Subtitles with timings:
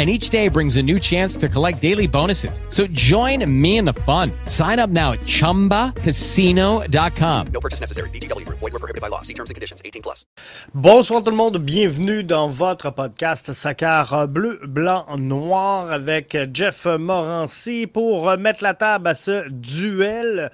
[0.00, 2.62] and each day brings a new chance to collect daily bonuses.
[2.70, 4.32] So join me in the fun.
[4.46, 7.46] Sign up now at ChumbaCasino.com.
[7.52, 8.08] No purchase necessary.
[8.08, 8.48] VGW.
[8.48, 9.20] Void were prohibited by law.
[9.20, 9.82] See terms and conditions.
[9.84, 10.24] 18 plus.
[10.72, 11.58] Bonsoir tout le monde.
[11.58, 19.08] Bienvenue dans votre podcast Soccer bleu, blanc, noir avec Jeff Morancy pour mettre la table
[19.08, 20.50] à ce duel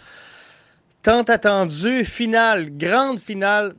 [1.04, 2.04] tant attendu.
[2.04, 3.76] Finale, grande finale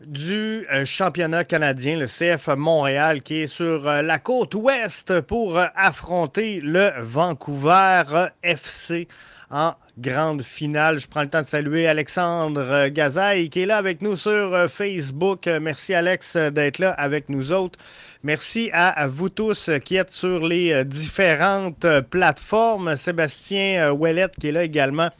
[0.00, 5.58] du euh, championnat canadien, le CF Montréal, qui est sur euh, la côte ouest pour
[5.58, 8.02] euh, affronter le Vancouver
[8.42, 9.08] FC
[9.50, 10.98] en grande finale.
[10.98, 15.46] Je prends le temps de saluer Alexandre Gazaille qui est là avec nous sur Facebook.
[15.46, 17.78] Merci Alex d'être là avec nous autres.
[18.24, 22.96] Merci à vous tous qui êtes sur les différentes plateformes.
[22.96, 25.10] Sébastien Ouellet qui est là également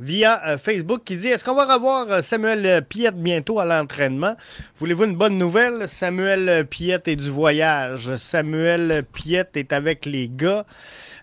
[0.00, 4.34] via euh, Facebook qui dit Est-ce qu'on va revoir euh, Samuel Piette bientôt à l'entraînement?
[4.78, 5.88] Voulez-vous une bonne nouvelle?
[5.88, 8.16] Samuel Piette est du voyage.
[8.16, 10.64] Samuel Piette est avec les gars.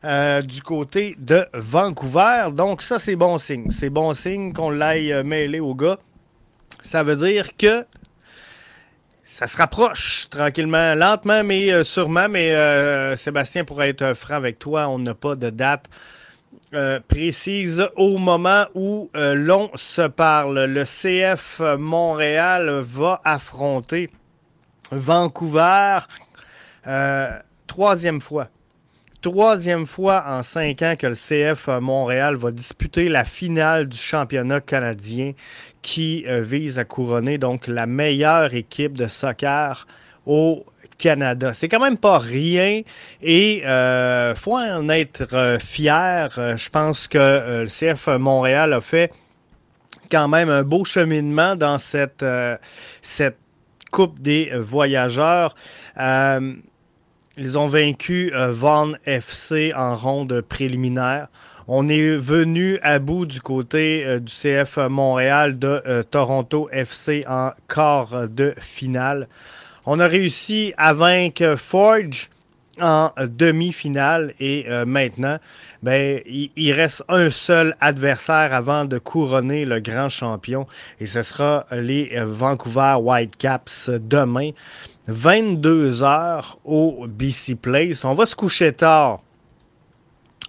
[0.03, 2.49] Euh, du côté de Vancouver.
[2.53, 3.71] Donc, ça, c'est bon signe.
[3.71, 5.97] C'est bon signe qu'on l'aille mêler aux gars.
[6.83, 7.83] Ça veut dire que
[9.23, 12.29] ça se rapproche tranquillement, lentement, mais sûrement.
[12.29, 12.53] Mais
[13.17, 15.89] Sébastien, pour être franc avec toi, on n'a pas de date
[16.73, 20.65] euh, précise au moment où euh, l'on se parle.
[20.65, 24.09] Le CF Montréal va affronter
[24.91, 25.99] Vancouver
[26.87, 28.49] euh, troisième fois.
[29.21, 34.59] Troisième fois en cinq ans que le CF Montréal va disputer la finale du championnat
[34.59, 35.31] canadien
[35.81, 39.87] qui vise à couronner donc la meilleure équipe de soccer
[40.25, 40.65] au
[40.97, 41.53] Canada.
[41.53, 42.81] C'est quand même pas rien
[43.21, 46.29] et euh, faut en être euh, fier.
[46.37, 49.11] Euh, je pense que le CF Montréal a fait
[50.11, 52.25] quand même un beau cheminement dans cette,
[53.01, 53.37] cette
[53.89, 55.55] Coupe des voyageurs.
[55.97, 61.27] ils ont vaincu Vaughan FC en ronde préliminaire.
[61.69, 68.27] On est venu à bout du côté du CF Montréal de Toronto FC en quart
[68.29, 69.27] de finale.
[69.89, 72.29] On a réussi à vaincre Forge
[72.81, 75.37] en demi-finale et euh, maintenant,
[75.81, 80.67] ben, il, reste un seul adversaire avant de couronner le grand champion
[80.99, 84.51] et ce sera les Vancouver Whitecaps demain,
[85.07, 88.03] 22 heures au BC Place.
[88.03, 89.21] On va se coucher tard.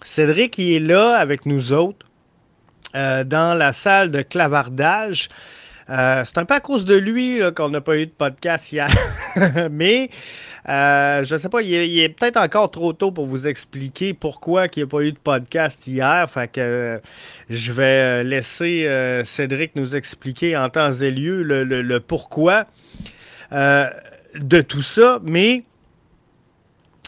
[0.02, 2.04] Cédric il est là avec nous autres
[2.96, 5.28] euh, dans la salle de clavardage.
[5.90, 8.88] Euh, c'est un peu à cause de lui qu'on n'a pas eu de podcast hier.
[9.70, 10.10] Mais
[10.68, 14.66] euh, je ne sais pas, il est, peut-être encore trop tôt pour vous expliquer pourquoi
[14.66, 16.30] il n'y a pas eu de podcast hier.
[16.30, 16.98] Fait que euh,
[17.48, 18.86] je vais laisser
[19.24, 22.66] Cédric nous expliquer en temps et lieu le pourquoi
[23.50, 25.20] de tout ça.
[25.22, 25.64] Mais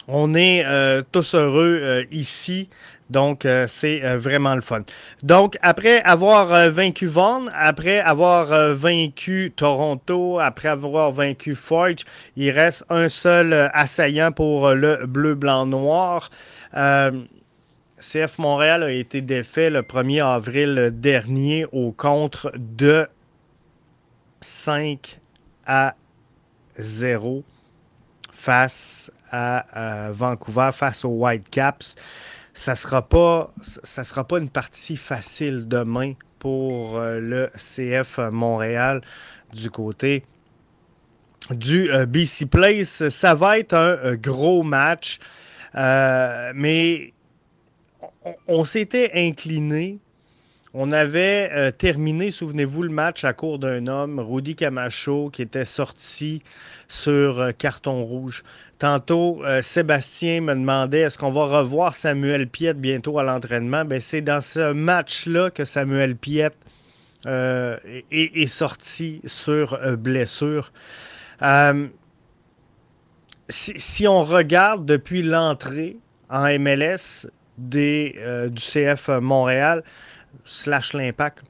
[0.08, 0.64] on est
[1.12, 2.70] tous heureux ici
[3.10, 4.78] donc, euh, c'est euh, vraiment le fun.
[5.22, 12.04] Donc, après avoir euh, vaincu Vaughan, après avoir vaincu Toronto, après avoir vaincu Forge,
[12.36, 16.30] il reste un seul assaillant pour le bleu-blanc-noir.
[16.72, 23.06] CF Montréal a été défait le 1er avril dernier au contre de
[24.40, 25.20] 5
[25.66, 25.94] à
[26.78, 27.42] 0
[28.32, 31.96] face à Vancouver, face aux Whitecaps
[32.54, 39.02] ça sera pas ça sera pas une partie facile demain pour euh, le CF Montréal
[39.52, 40.24] du côté
[41.50, 43.08] du euh, BC Place.
[43.10, 45.20] Ça va être un euh, gros match,
[45.74, 47.12] mais
[48.48, 50.00] on s'était incliné
[50.72, 56.44] on avait terminé, souvenez-vous, le match à court d'un homme, Rudy Camacho, qui était sorti
[56.90, 58.42] sur euh, carton rouge.
[58.78, 63.84] Tantôt, euh, Sébastien me demandait est-ce qu'on va revoir Samuel Piette bientôt à l'entraînement?
[63.84, 66.56] Ben, c'est dans ce match-là que Samuel Piette
[67.26, 70.72] est, sorti sur blessure.
[73.50, 75.98] Si, on regarde depuis l'entrée
[76.30, 77.28] en MLS
[77.58, 78.18] des,
[78.50, 79.84] du CF Montréal
[80.46, 81.42] slash l'Impact,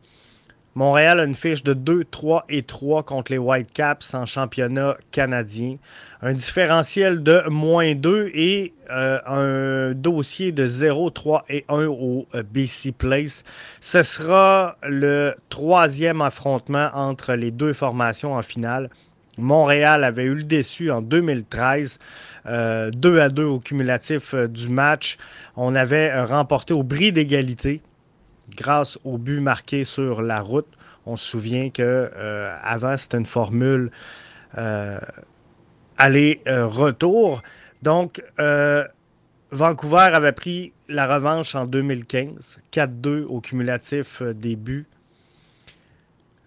[0.77, 5.75] Montréal a une fiche de 2, 3 et 3 contre les Whitecaps en championnat canadien.
[6.23, 12.27] Un différentiel de moins 2 et euh, un dossier de 0, 3 et 1 au
[12.37, 13.43] euh, BC Place.
[13.81, 18.91] Ce sera le troisième affrontement entre les deux formations en finale.
[19.39, 21.99] Montréal avait eu le déçu en 2013,
[22.45, 22.91] 2 euh,
[23.21, 25.17] à 2 au cumulatif du match.
[25.57, 27.81] On avait remporté au bris d'égalité
[28.55, 30.67] grâce au but marqué sur la route.
[31.07, 31.83] On se souvient que
[32.15, 33.91] euh, c'était une formule
[34.59, 34.99] euh,
[35.97, 37.43] aller-retour.
[37.83, 38.87] Donc, euh,
[39.51, 44.87] Vancouver avait pris la revanche en 2015, 4-2 au cumulatif des buts.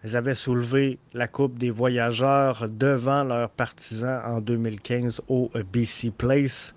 [0.05, 6.75] Ils avaient soulevé la Coupe des voyageurs devant leurs partisans en 2015 au BC Place.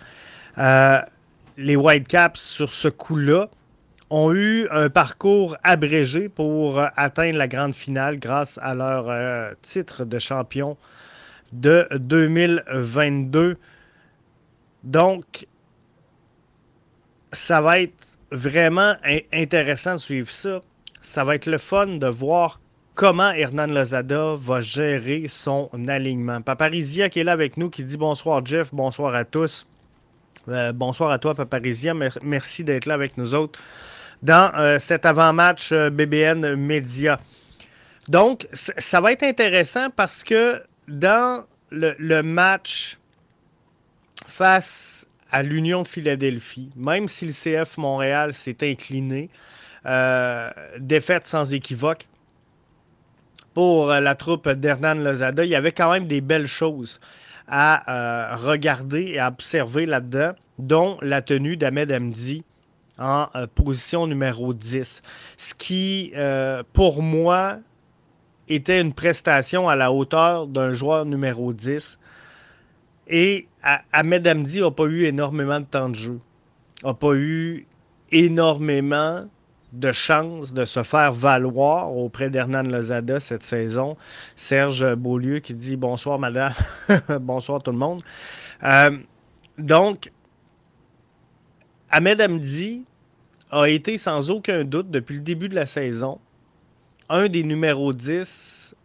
[1.57, 3.49] les Whitecaps, sur ce coup-là,
[4.11, 10.05] ont eu un parcours abrégé pour atteindre la grande finale grâce à leur euh, titre
[10.05, 10.77] de champion
[11.53, 13.57] de 2022.
[14.85, 15.47] Donc,
[17.33, 18.95] ça va être vraiment
[19.33, 20.61] intéressant de suivre ça.
[21.01, 22.61] Ça va être le fun de voir
[22.95, 26.41] comment Hernan Lozada va gérer son alignement.
[26.43, 29.67] Paparizia qui est là avec nous, qui dit bonsoir Jeff, bonsoir à tous.
[30.49, 31.93] Euh, bonsoir à toi Paparizia,
[32.23, 33.59] merci d'être là avec nous autres
[34.23, 37.21] dans euh, cet avant-match euh, BBN Média.
[38.09, 42.99] Donc, ça va être intéressant parce que dans le, match
[44.27, 49.29] face à l'Union de Philadelphie, même si le CF Montréal s'est incliné,
[49.87, 52.07] euh, défaite sans équivoque
[53.55, 57.01] pour la troupe d'Hernan Lozada, il y avait quand même des belles choses
[57.49, 62.45] à regarder et à observer là-dedans, dont la tenue d'Ahmed Amdi
[62.99, 65.03] en euh, position numéro 10.
[65.37, 67.59] Ce qui, euh, pour moi,
[68.49, 71.99] était une prestation à la hauteur d'un joueur numéro 10.
[73.09, 73.47] Et
[73.93, 76.21] Ahmed Amdi n'a pas eu énormément de temps de jeu.
[76.85, 77.67] N'a pas eu
[78.13, 79.27] énormément
[79.73, 83.97] de chances de se faire valoir auprès d'Hernan Lozada cette saison.
[84.35, 86.55] Serge Beaulieu qui dit bonsoir madame,
[87.21, 88.03] bonsoir tout le monde.
[88.63, 88.97] Euh,
[89.59, 90.11] donc,
[91.97, 92.85] Ahmed Amdi
[93.51, 96.19] a été sans aucun doute depuis le début de la saison
[97.09, 98.77] un des numéros 10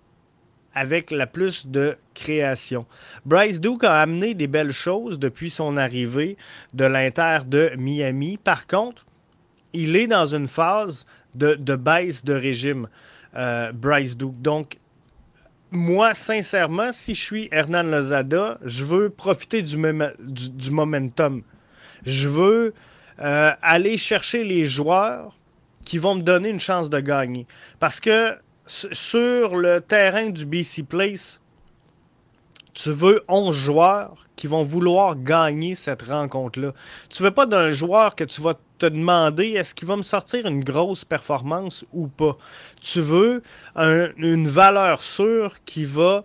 [0.73, 2.85] avec la plus de création.
[3.25, 6.37] Bryce Duke a amené des belles choses depuis son arrivée
[6.73, 8.37] de l'Inter de Miami.
[8.37, 9.05] Par contre,
[9.73, 11.05] il est dans une phase
[11.35, 12.87] de, baisse de régime,
[13.35, 14.41] euh, Bryce Duke.
[14.41, 14.77] Donc,
[15.69, 21.43] moi, sincèrement, si je suis Hernan Lozada, je veux profiter du, du momentum.
[22.05, 22.73] Je veux
[23.21, 25.35] euh, aller chercher les joueurs
[25.85, 27.45] qui vont me donner une chance de gagner.
[27.79, 31.39] Parce que sur le terrain du BC Place,
[32.73, 36.73] tu veux 11 joueurs qui vont vouloir gagner cette rencontre-là.
[37.09, 40.03] Tu ne veux pas d'un joueur que tu vas te demander est-ce qu'il va me
[40.03, 42.37] sortir une grosse performance ou pas?
[42.79, 43.43] Tu veux
[43.75, 46.23] une valeur sûre qui va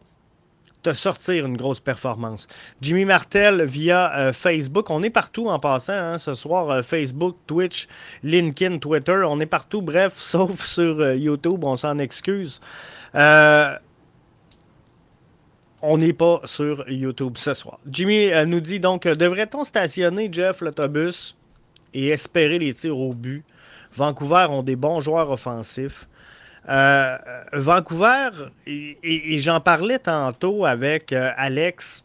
[0.92, 2.49] sortir une grosse performance.
[2.80, 4.90] Jimmy Martel via euh, Facebook.
[4.90, 6.70] On est partout en passant hein, ce soir.
[6.70, 7.88] Euh, Facebook, Twitch,
[8.22, 9.22] LinkedIn, Twitter.
[9.26, 9.82] On est partout.
[9.82, 11.64] Bref, sauf sur euh, YouTube.
[11.64, 12.61] On s'en excuse.
[13.14, 13.78] on
[15.99, 17.78] n'est pas sur YouTube ce soir.
[17.88, 21.37] Jimmy nous dit donc devrait-on stationner Jeff l'autobus
[21.94, 23.44] et espérer les tirs au but?
[23.94, 26.06] Vancouver ont des bons joueurs offensifs.
[26.68, 27.16] Euh,
[27.52, 28.30] Vancouver,
[28.66, 32.02] et, j'en parlais tantôt avec euh, Alex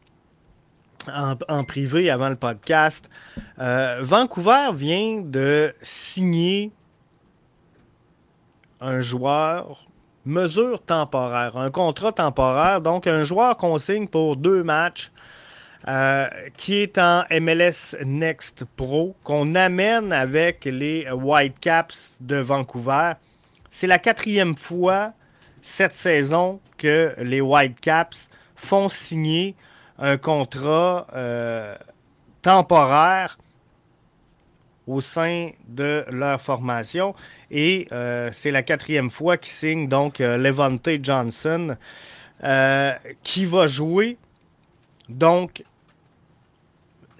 [1.07, 3.09] en, privé avant le podcast.
[3.59, 6.71] Euh, Vancouver vient de signer
[8.79, 9.87] un joueur
[10.25, 15.11] mesure temporaire, un contrat temporaire, donc un joueur qu'on signe pour deux matchs.
[16.55, 23.13] qui est en MLS Next Pro, qu'on amène avec les Whitecaps de Vancouver.
[23.71, 25.13] C'est la quatrième fois
[25.61, 29.55] cette saison que les Whitecaps font signer
[29.97, 31.75] un contrat euh,
[32.41, 33.37] temporaire
[34.87, 37.15] au sein de leur formation.
[37.49, 41.77] Et euh, c'est la quatrième fois qu'ils signent donc euh, Levante Johnson,
[43.23, 44.17] qui va jouer
[45.07, 45.63] donc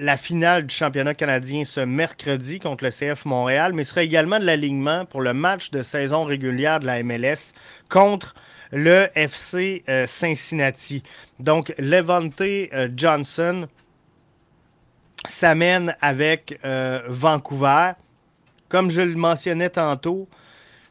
[0.02, 4.46] la finale du championnat canadien ce mercredi contre le CF Montréal, mais sera également de
[4.46, 7.54] l'alignement pour le match de saison régulière de la MLS
[7.88, 8.34] contre
[8.72, 11.04] le FC euh, Cincinnati.
[11.40, 13.68] Donc, Levante euh, Johnson
[15.28, 17.92] s'amène avec euh, Vancouver.
[18.70, 20.28] Comme je le mentionnais tantôt,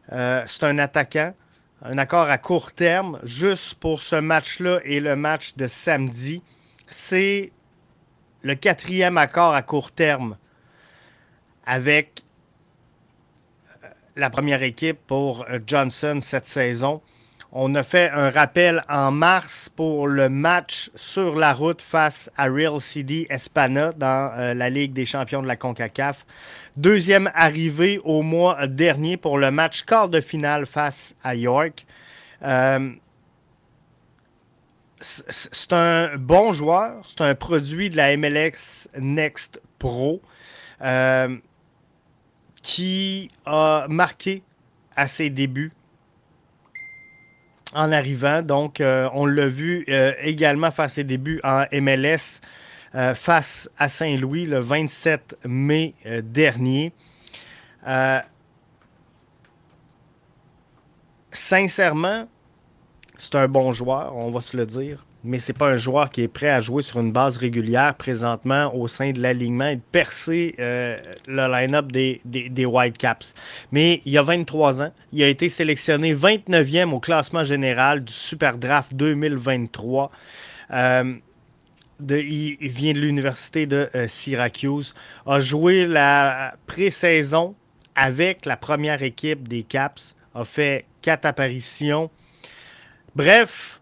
[0.08, 1.34] c'est un attaquant,
[1.82, 6.42] un accord à court terme, juste pour ce match-là et le match de samedi.
[6.88, 7.52] C'est
[8.42, 10.36] le quatrième accord à court terme
[11.66, 12.22] avec
[14.16, 17.00] la première équipe pour Johnson cette saison.
[17.52, 22.44] On a fait un rappel en mars pour le match sur la route face à
[22.44, 26.24] Real CD Espana dans euh, la Ligue des champions de la CONCACAF.
[26.76, 31.84] Deuxième arrivée au mois dernier pour le match quart de finale face à York.
[32.44, 32.90] Euh,
[35.00, 40.20] c'est un bon joueur, c'est un produit de la MLS Next Pro
[40.82, 41.36] euh,
[42.62, 44.42] qui a marqué
[44.96, 45.72] à ses débuts
[47.72, 48.42] en arrivant.
[48.42, 52.40] Donc, euh, on l'a vu euh, également faire ses débuts en MLS
[53.14, 56.92] face à Saint-Louis le 27 mai dernier.
[61.30, 62.26] sincèrement,
[63.20, 66.22] c'est un bon joueur, on va se le dire mais c'est pas un joueur qui
[66.22, 69.82] est prêt à jouer sur une base régulière présentement au sein de l'alignement et de
[69.92, 73.34] percer euh, le line-up des, des, Whitecaps.
[73.72, 78.56] Mais il a 23 ans, il a été sélectionné 29e au classement général du Super
[78.56, 80.10] Draft 2023.
[80.72, 81.14] Euh,
[82.08, 84.94] il vient de l'université de euh, Syracuse,
[85.26, 87.54] a joué la pré-saison
[87.94, 92.10] avec la première équipe des Caps, a fait quatre apparitions.
[93.16, 93.80] Bref,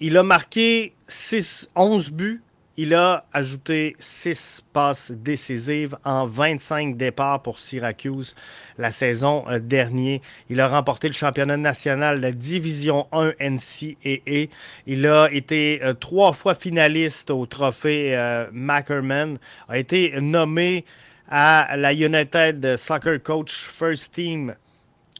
[0.00, 2.42] il a marqué 6, 11 buts.
[2.78, 8.34] Il a ajouté 6 passes décisives en 25 départs pour Syracuse
[8.78, 10.20] la saison euh, dernière.
[10.48, 14.48] Il a remporté le championnat national de la Division 1 NCAA.
[14.86, 19.36] Il a été euh, trois fois finaliste au trophée euh, Mackerman.
[19.68, 20.86] A été nommé
[21.28, 24.54] à la United Soccer Coach First Team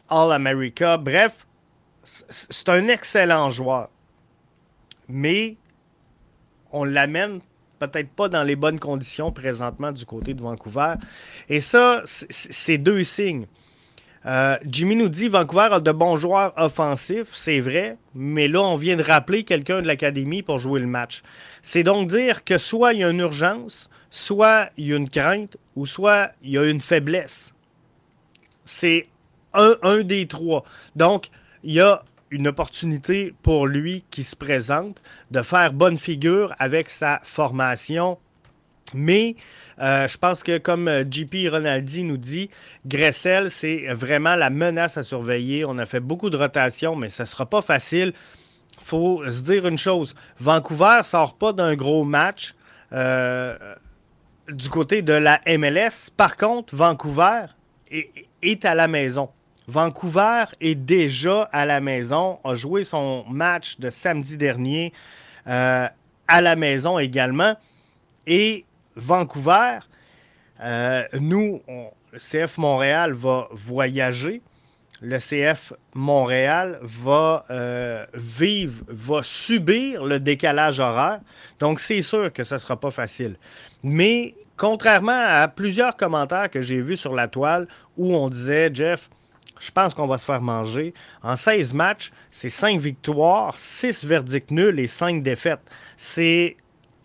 [0.09, 0.97] All-America.
[0.97, 1.47] Bref,
[2.05, 3.89] c'est un excellent joueur
[5.09, 5.57] mais
[6.73, 7.41] on l'amène
[7.79, 10.95] peut-être pas dans les bonnes conditions présentement du côté de Vancouver.
[11.49, 13.47] Et ça, c'est deux signes.
[14.25, 18.77] Euh, Jimmy nous dit Vancouver a de bons joueurs offensifs, c'est vrai, mais là, on
[18.77, 21.23] vient de rappeler quelqu'un de l'académie pour jouer le match.
[21.61, 25.11] C'est donc dire que soit il y a une urgence, soit il y a une
[25.11, 27.53] crainte, ou soit il y a une faiblesse.
[28.65, 29.09] C'est
[29.55, 30.65] un, un des trois.
[30.95, 31.31] Donc,
[31.65, 36.89] il y a une opportunité pour lui qui se présente de faire bonne figure avec
[36.89, 38.19] sa formation.
[38.95, 39.37] Mais
[39.81, 42.51] euh, je pense que comme euh, JP Ronaldi nous dit,
[42.87, 45.65] Gressel, c'est vraiment la menace à surveiller.
[45.65, 48.13] On a fait beaucoup de rotations, mais ce ne sera pas facile.
[48.79, 50.15] Il faut se dire une chose.
[50.41, 52.55] Vancouver ne sort pas d'un gros match
[52.93, 53.57] euh,
[54.49, 56.11] du côté de la MLS.
[56.17, 57.45] Par contre, Vancouver
[58.43, 59.29] est à la maison.
[59.69, 64.93] Vancouver est déjà à la maison, a joué son match de samedi dernier
[65.47, 65.87] euh,
[66.29, 67.57] à la maison également.
[68.27, 68.65] Et
[68.97, 69.79] Vancouver,
[70.61, 71.61] euh, nous,
[72.13, 74.43] le CF Montréal va voyager.
[75.01, 81.21] Le CF Montréal va euh, vivre, va subir le décalage horaire.
[81.59, 83.37] Donc, c'est sûr que ce ne sera pas facile.
[83.83, 87.67] Mais contrairement à plusieurs commentaires que j'ai vus sur la toile
[87.97, 89.11] où on disait, Jeff,
[89.63, 90.93] je pense qu'on va se faire manger.
[91.23, 95.61] En 16 matchs, c'est 5 victoires, 6 verdicts nuls et 5 défaites.
[95.97, 96.57] C'est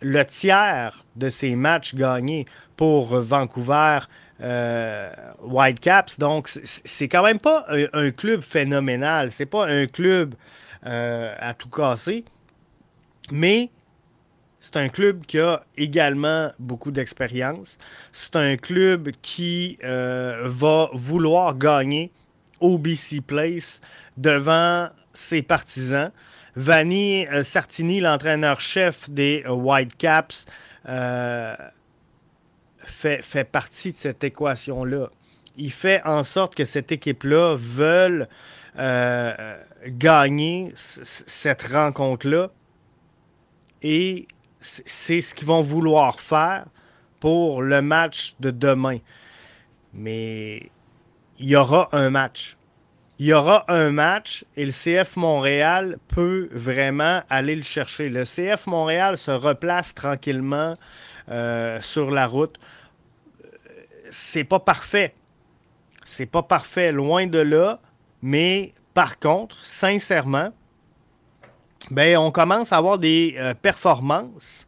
[0.02, 4.00] le tiers de ces matchs gagnés pour Vancouver
[4.42, 5.12] euh,
[5.44, 6.18] Whitecaps.
[6.18, 9.32] Donc, c'est quand même pas un, club phénoménal.
[9.32, 10.34] C'est pas un club
[10.86, 12.26] euh, à tout casser.
[13.32, 13.70] Mais
[14.60, 17.78] c'est un club qui a également beaucoup d'expérience.
[18.12, 22.12] C'est un club qui euh, va vouloir gagner
[22.62, 23.82] OBC Place
[24.18, 26.12] devant ses partisans.
[26.56, 30.46] Vanni euh, Sartini, l'entraîneur-chef des euh, Whitecaps,
[30.90, 31.56] euh,
[32.80, 35.10] fait, fait, partie de cette équation-là.
[35.56, 38.26] Il fait en sorte que cette équipe-là veuille
[39.88, 42.52] gagner cette rencontre-là.
[43.82, 44.28] Et
[44.62, 46.66] c'est ce qu'ils vont vouloir faire
[47.20, 49.00] pour le match de demain.
[49.94, 50.70] Mais
[51.40, 52.58] il y aura un match.
[53.20, 58.10] il y aura un match et le CF Montréal peut vraiment aller le chercher.
[58.10, 60.76] Le CF Montréal se replace tranquillement
[61.30, 62.60] euh, sur la route.
[64.10, 65.16] C'est pas parfait.
[66.06, 67.80] C'est pas parfait, loin de là.
[68.22, 70.54] Mais par contre, sincèrement,
[71.92, 74.68] ben, on commence à avoir des euh, performances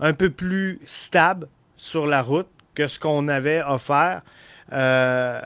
[0.00, 4.22] un peu plus stables sur la route que ce qu'on avait offert
[4.72, 5.40] euh,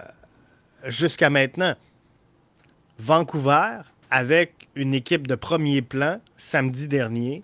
[0.86, 1.74] jusqu'à maintenant.
[2.98, 7.42] Vancouver, avec une équipe de premier plan samedi dernier,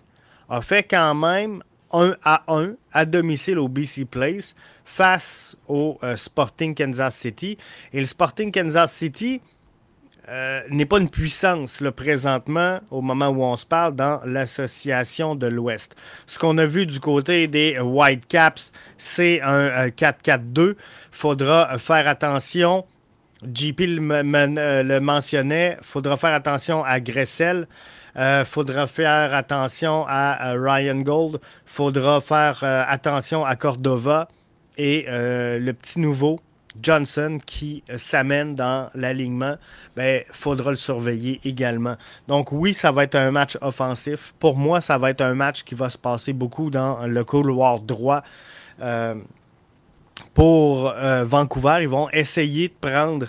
[0.49, 4.55] a fait quand même 1 à 1 à domicile au BC Place
[4.85, 7.57] face au euh, Sporting Kansas City.
[7.93, 9.41] Et le Sporting Kansas City
[10.29, 15.35] euh, n'est pas une puissance le présentement au moment où on se parle dans l'association
[15.35, 15.95] de l'Ouest.
[16.25, 20.41] Ce qu'on a vu du côté des Whitecaps, c'est un 4-4-2.
[20.57, 20.75] Il
[21.11, 22.85] faudra faire attention
[23.43, 27.67] JP le, le mentionnait, faudra faire attention à Gressel.
[28.17, 31.39] Euh, faudra faire attention à, Ryan Gold.
[31.65, 34.27] Faudra faire euh, attention à Cordova.
[34.77, 36.39] Et euh, le petit nouveau,
[36.81, 39.55] Johnson, qui s'amène dans l'alignement,
[39.95, 41.95] ben, faudra le surveiller également.
[42.27, 44.33] Donc oui, ça va être un match offensif.
[44.39, 47.79] Pour moi, ça va être un match qui va se passer beaucoup dans le couloir
[47.79, 48.23] droit
[50.33, 51.79] pour euh, Vancouver.
[51.81, 53.27] Ils vont essayer de prendre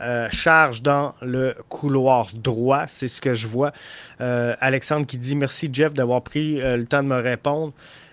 [0.00, 2.86] euh, charge dans le couloir droit.
[2.86, 3.72] C'est ce que je vois.
[4.20, 7.72] Euh, Alexandre qui dit merci Jeff d'avoir pris le temps de me répondre.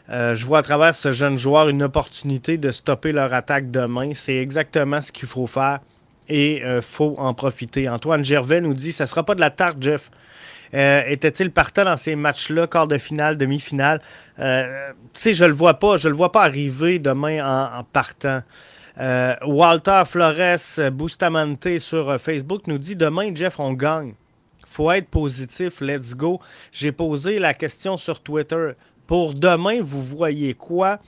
[0.09, 4.11] je vois à travers ce jeune joueur une opportunité de stopper leur attaque demain.
[4.13, 5.79] C'est exactement ce qu'il faut faire
[6.29, 7.89] et il faut en profiter.
[7.89, 10.11] Antoine Gervais nous dit Ça ne sera pas de la tarte, Jeff.
[10.73, 14.01] Euh, était-il partant dans ces matchs-là, quart de finale, demi-finale?
[14.39, 15.97] Euh, tu sais, je le vois pas.
[15.97, 18.41] Je le vois pas arriver demain en, partant.
[18.99, 24.13] Euh, Walter Flores Bustamante sur Facebook nous dit Demain, Jeff, on gagne.
[24.67, 25.81] faut être positif.
[25.81, 26.39] Let's go.
[26.71, 28.71] J'ai posé la question sur Twitter.
[29.07, 30.99] Pour demain, vous voyez quoi?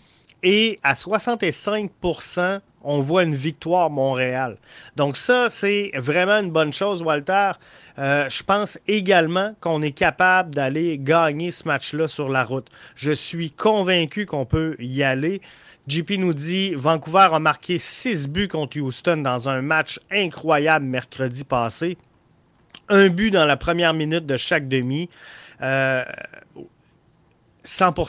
[0.42, 4.58] Et à 65% on voit une victoire Montréal.
[4.96, 7.52] Donc ça, c'est vraiment une bonne chose, Walter.
[8.00, 12.68] Euh, je pense également qu'on est capable d'aller gagner ce match-là sur la route.
[12.96, 15.42] Je suis convaincu qu'on peut y aller.
[15.88, 21.44] JP nous dit Vancouver a marqué 6 buts contre Houston dans un match incroyable mercredi
[21.44, 21.98] passé.
[22.90, 25.10] Un but dans la première minute de chaque demi.
[25.62, 25.64] 100%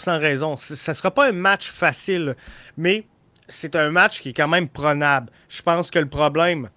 [0.08, 0.56] euh, raison.
[0.56, 2.36] Ce ne sera pas un match facile,
[2.76, 3.04] mais
[3.48, 5.30] c'est un match qui est quand même prenable.
[5.48, 6.70] Je pense que le problème,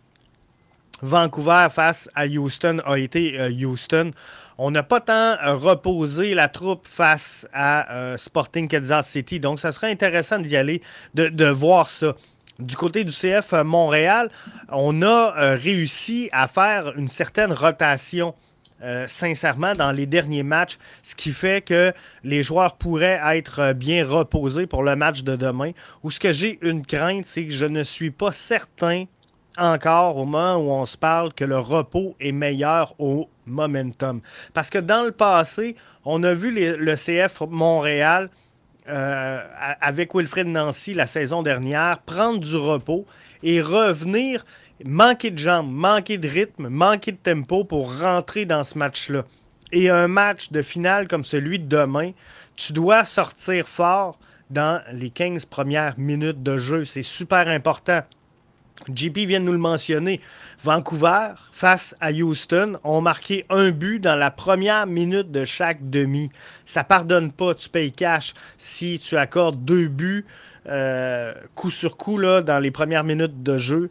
[1.01, 4.11] Vancouver face à Houston a été euh, Houston.
[4.57, 9.39] On n'a pas tant euh, reposé la troupe face à euh, Sporting Kansas City.
[9.39, 10.81] Donc, ça serait intéressant d'y aller,
[11.13, 12.15] de, voir ça.
[12.57, 14.31] Du côté du CF Montréal,
[14.69, 18.33] on a réussi à faire une certaine rotation.
[19.05, 24.65] sincèrement, dans les derniers matchs, ce qui fait que les joueurs pourraient être bien reposés
[24.65, 25.71] pour le match de demain.
[26.01, 29.05] Ou ce que j'ai une crainte, c'est que je ne suis pas certain
[29.57, 34.21] encore au moment où on se parle que le repos est meilleur au momentum.
[34.53, 38.29] Parce que dans le passé, on a vu le CF Montréal
[38.89, 39.41] euh,
[39.81, 43.05] avec Wilfred Nancy la saison dernière prendre du repos
[43.43, 44.45] et revenir
[44.85, 49.25] manquer de jambes, manquer de rythme, manquer de tempo pour rentrer dans ce match-là.
[49.73, 52.11] Et un match de finale comme celui de demain,
[52.55, 54.17] tu dois sortir fort
[54.49, 56.85] dans les 15 premières minutes de jeu.
[56.85, 58.03] C'est super important.
[58.93, 60.21] JP vient de nous le mentionner.
[60.63, 66.31] Vancouver, face à Houston, ont marqué un but dans la première minute de chaque demi.
[66.65, 70.25] Ça pardonne pas, tu payes cash si tu accordes deux buts
[70.67, 73.89] euh, coup sur coup dans les premières minutes de jeu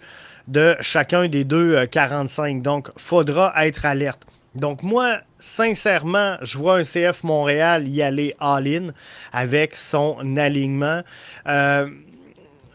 [0.48, 2.56] de chacun des deux 45.
[2.56, 4.22] Euh, Donc, faudra être alerte.
[4.54, 8.88] Donc, moi, sincèrement, je vois un CF Montréal y aller all-in
[9.32, 11.02] avec son alignement.
[11.46, 11.88] Euh,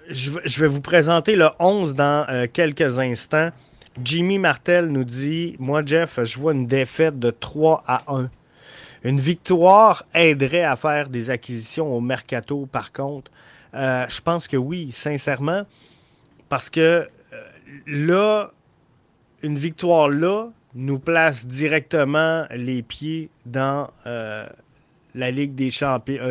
[0.10, 3.50] je, vais vous présenter le 11 dans euh, quelques instants.
[4.04, 8.30] Jimmy Martel nous dit Moi, Jeff, je vois une défaite de 3 à 1.
[9.04, 13.32] Une victoire aiderait à faire des acquisitions au mercato, par contre.
[13.74, 15.64] Euh, je pense que oui, sincèrement.
[16.50, 17.08] Parce que euh,
[17.88, 18.52] là,
[19.42, 26.22] une victoire là nous place directement les pieds dans la Ligue des champions.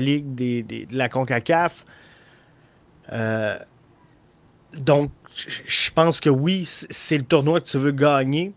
[0.00, 1.84] Ligue des, de la CONCACAF.
[3.12, 3.58] Euh,
[4.76, 8.52] donc, je pense que oui, c'est le tournoi que tu veux gagner.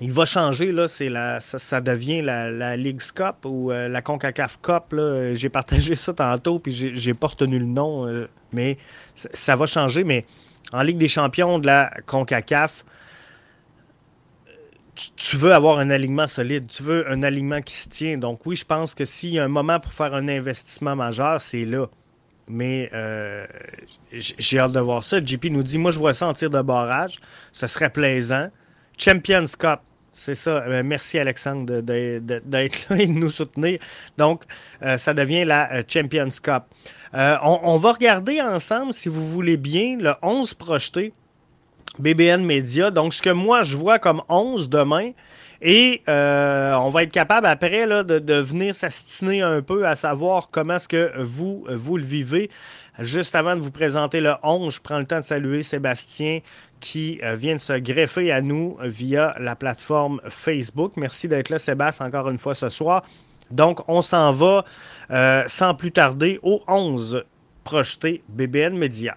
[0.00, 4.02] Il va changer, là, c'est la, ça, devient la, la Ligue Cup ou euh, la
[4.02, 4.94] CONCACAF Cup.
[5.34, 8.78] J'ai partagé ça tantôt, puis j'ai pas retenu le nom, euh, mais
[9.14, 10.04] ça va changer.
[10.04, 10.26] Mais
[10.72, 12.84] en Ligue des champions de la CONCACAF,
[15.16, 18.18] tu veux avoir un alignement solide, tu veux un alignement qui se tient.
[18.18, 21.40] Donc oui, je pense que s'il y a un moment pour faire un investissement majeur,
[21.40, 21.86] c'est là.
[22.48, 23.46] Mais euh,
[24.10, 25.22] j'ai hâte de voir ça.
[25.24, 27.18] JP nous dit, moi je vois ça en tir de barrage.
[27.52, 28.48] Ce serait plaisant.
[28.96, 29.80] Champions Cup,
[30.14, 30.62] c'est ça.
[30.62, 33.78] Euh, merci Alexandre d'être là et de nous soutenir.
[34.16, 34.44] Donc,
[34.82, 36.64] euh, ça devient la Champions Cup.
[37.12, 41.12] On, on, va regarder ensemble, si vous voulez bien, le 11 projeté
[41.98, 42.90] BBN Media.
[42.90, 45.12] Donc, ce que moi, je vois comme 11 demain.
[45.60, 50.50] Et euh, on va être capable après là, de, venir s'astiner un peu à savoir
[50.50, 52.48] comment est-ce que vous, vous le vivez.
[53.00, 56.40] Juste avant de vous présenter le 11, je prends le temps de saluer Sébastien
[56.80, 60.92] qui euh, vient de se greffer à nous via la plateforme Facebook.
[60.96, 63.02] Merci d'être là, Sébastien, encore une fois ce soir.
[63.50, 64.64] Donc, on s'en va
[65.10, 67.24] euh, sans plus tarder au 11
[67.64, 69.16] projeté BBN Media.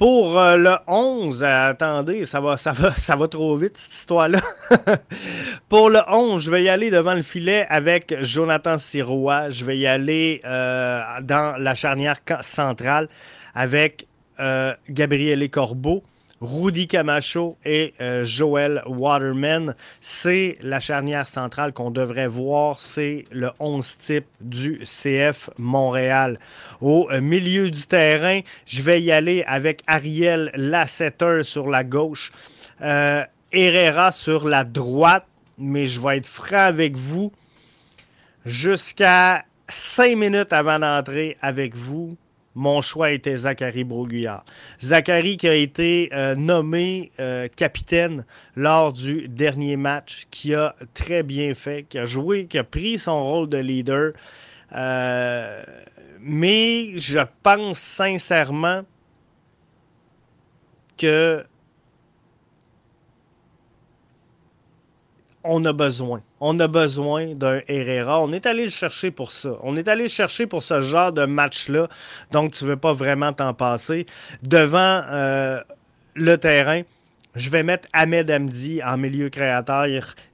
[0.00, 4.40] Pour euh, le 11, attendez, ça va, ça, va, trop vite cette histoire-là.
[5.68, 9.50] Pour le 11, je vais y aller devant le filet avec Jonathan Sirois.
[9.50, 13.10] Je vais y aller euh, dans la charnière centrale
[13.54, 14.06] avec
[14.40, 16.02] euh, Gabriele Corbeau.
[16.40, 19.74] Rudy Camacho et euh, Joel Waterman.
[20.00, 22.78] C'est la charnière centrale qu'on devrait voir.
[22.78, 26.38] C'est le 11 type du CF Montréal.
[26.80, 32.32] Au euh, milieu du terrain, je vais y aller avec Ariel Lasseter sur la gauche.
[32.80, 33.22] Euh,
[33.52, 35.26] Herrera sur la droite.
[35.58, 37.32] Mais je vais être franc avec vous.
[38.46, 42.16] Jusqu'à cinq minutes avant d'entrer avec vous,
[42.54, 44.44] mon choix était Zachary Broguillard.
[44.80, 48.24] Zachary qui a été euh, nommé euh, capitaine
[48.56, 52.98] lors du dernier match, qui a très bien fait, qui a joué, qui a pris
[52.98, 54.12] son rôle de leader.
[54.74, 55.62] Euh,
[56.20, 58.82] mais je pense sincèrement
[60.98, 61.44] que
[65.44, 66.22] on a besoin.
[66.40, 68.20] On a besoin d'un Herrera.
[68.22, 69.56] On est allé le chercher pour ça.
[69.62, 71.88] On est allé le chercher pour ce genre de match-là.
[72.32, 74.06] Donc, tu ne veux pas vraiment t'en passer.
[74.42, 75.60] Devant euh,
[76.14, 76.82] le terrain,
[77.36, 79.86] je vais mettre Ahmed Hamdi en milieu créateur.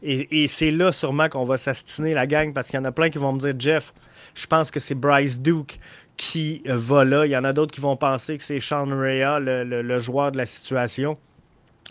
[0.02, 3.10] Et, c'est là sûrement qu'on va s'astiner la gang parce qu'il y en a plein
[3.10, 3.94] qui vont me dire Jeff,
[4.34, 5.78] je pense que c'est Bryce Duke
[6.16, 7.26] qui va là.
[7.26, 10.38] Il y en a d'autres qui vont penser que c'est Sean Rea, le joueur de
[10.38, 11.16] la situation.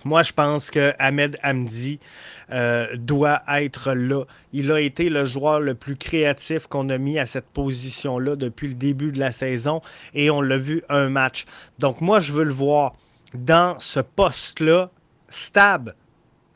[0.04, 2.00] Moi, je pense que Ahmed Hamdi
[2.52, 4.26] euh, doit être là.
[4.54, 8.68] Il a été le joueur le plus créatif qu'on a mis à cette position-là depuis
[8.68, 9.82] le début de la saison
[10.14, 11.46] et on l'a vu un match.
[11.80, 12.94] Donc, moi, je veux le voir
[13.34, 14.90] dans ce poste-là,
[15.30, 15.96] stable,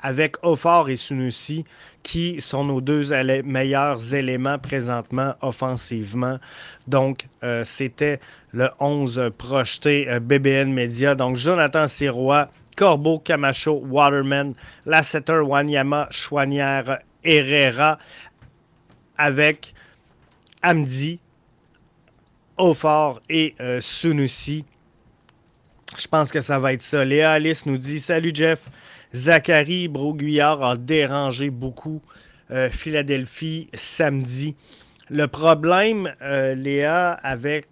[0.02, 1.66] avec Ofor et Sunusi,
[2.04, 3.12] qui sont nos deux
[3.44, 6.40] meilleurs éléments présentement offensivement.
[6.88, 8.20] Donc, euh, c'était
[8.52, 11.16] le 11 projeté euh, BBN Media.
[11.16, 12.50] Donc, Jonathan Sirois,
[12.80, 18.00] Corbeau, Camacho, Waterman, Lasseter, Wanyama, Chouanière, Herrera,
[19.18, 19.74] avec
[20.64, 21.20] Amdi,
[22.56, 24.64] Aufort et euh, Sunusi.
[25.98, 27.04] Je pense que ça va être ça.
[27.04, 28.70] Léa Alice nous dit Salut Jeff.
[29.14, 32.02] Zachary Broguillard a dérangé beaucoup
[32.50, 34.56] euh, Philadelphie samedi.
[35.10, 37.68] Le problème, euh, Léa, avec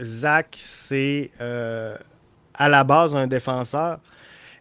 [0.00, 4.00] Zach, c'est à la base un défenseur.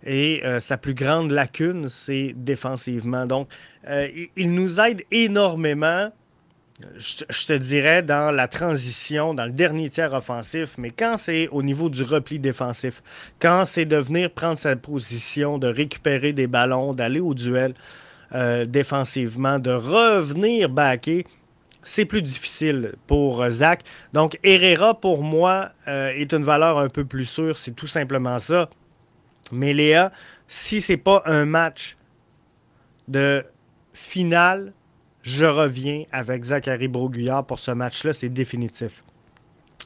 [0.05, 3.25] Et euh, sa plus grande lacune, c'est défensivement.
[3.25, 3.47] Donc,
[3.87, 6.11] euh, il nous aide énormément,
[6.97, 11.61] je, te dirais, dans la transition, dans le dernier tiers offensif, mais quand c'est au
[11.61, 13.03] niveau du repli défensif,
[13.39, 17.75] quand c'est de venir prendre sa position, de récupérer des ballons, d'aller au duel
[18.33, 21.25] euh, défensivement, de revenir backer,
[21.83, 23.81] c'est plus difficile pour Zach.
[24.13, 27.57] Donc, Herrera, pour moi, est une valeur un peu plus sûre.
[27.57, 28.69] C'est tout simplement ça.
[29.51, 30.11] Mais Léa,
[30.47, 31.97] si c'est pas un match
[33.07, 33.43] de
[33.93, 34.73] finale,
[35.23, 39.03] je reviens avec Zachary Broguillard pour ce match-là, c'est définitif.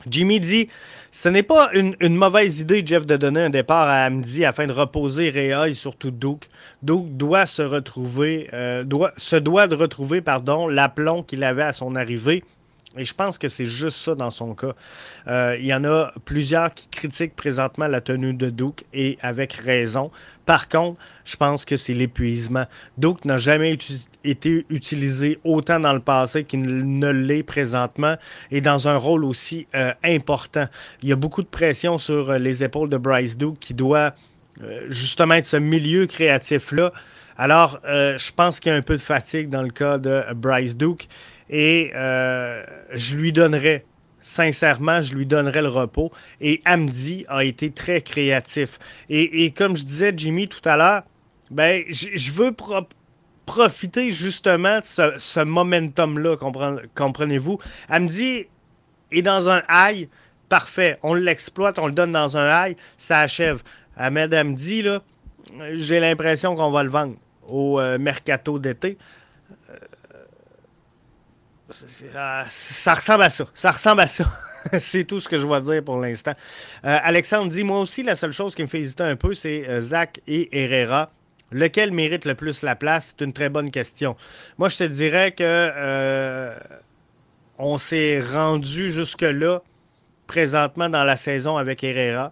[0.08, 0.70] Jimmy dit
[1.12, 4.74] Ce n'est pas une, mauvaise idée, Jeff, de donner un départ à Amdi afin de
[4.74, 6.50] reposer Réa et surtout Duke.
[6.84, 11.74] Duke doit se retrouver, euh, doit, se doit de retrouver pardon, l'aplomb qu'il avait à
[11.74, 12.44] son arrivée.
[12.98, 14.74] Et je pense que c'est juste ça dans son cas.
[15.28, 19.54] Euh, il y en a plusieurs qui critiquent présentement la tenue de Duke et avec
[19.54, 20.12] raison.
[20.46, 22.66] Par contre, je pense que c'est l'épuisement.
[22.98, 23.78] Duke n'a jamais
[24.24, 28.16] été utilisé autant dans le passé qu'il ne l'est présentement
[28.52, 30.68] et dans un rôle aussi euh, important.
[31.04, 34.14] Il y a beaucoup de pression sur euh, les épaules de Bryce Duke qui doit
[34.88, 36.94] justement être ce milieu créatif-là.
[37.38, 40.78] Alors, je pense qu'il y a un peu de fatigue dans le cas de Bryce
[40.78, 41.10] Duke
[41.50, 43.86] et euh, je lui donnerais,
[44.22, 46.12] sincèrement, je lui donnerais le repos.
[46.42, 48.80] Et Amdi a été très créatif.
[49.10, 51.04] Et, comme je disais, Jimmy, tout à l'heure,
[51.52, 52.52] ben, je veux
[53.46, 56.38] profiter justement de ce, momentum-là,
[56.96, 57.60] comprenez-vous?
[57.90, 58.48] Amdi
[59.12, 60.10] est dans un high,
[60.50, 60.98] parfait.
[61.04, 63.62] On l'exploite, on le donne dans un high, ça achève.
[63.98, 64.84] Ahmed Amdi,
[65.74, 67.16] j'ai l'impression qu'on va le vendre
[67.48, 68.98] au euh, mercato d'été.
[71.70, 73.46] Euh, ça ressemble à ça.
[73.54, 74.26] Ça ressemble à ça.
[74.80, 76.34] c'est tout ce que je vois dire pour l'instant.
[76.86, 79.68] Euh, Alexandre dit Moi aussi, la seule chose qui me fait hésiter un peu, c'est
[79.68, 81.12] euh, Zach et Herrera.
[81.52, 83.16] Lequel mérite le plus la place?
[83.18, 84.16] C'est une très bonne question.
[84.58, 86.52] Moi, je te dirais que
[87.58, 89.62] on s'est rendu jusque-là
[90.28, 92.32] présentement dans la saison avec Herrera.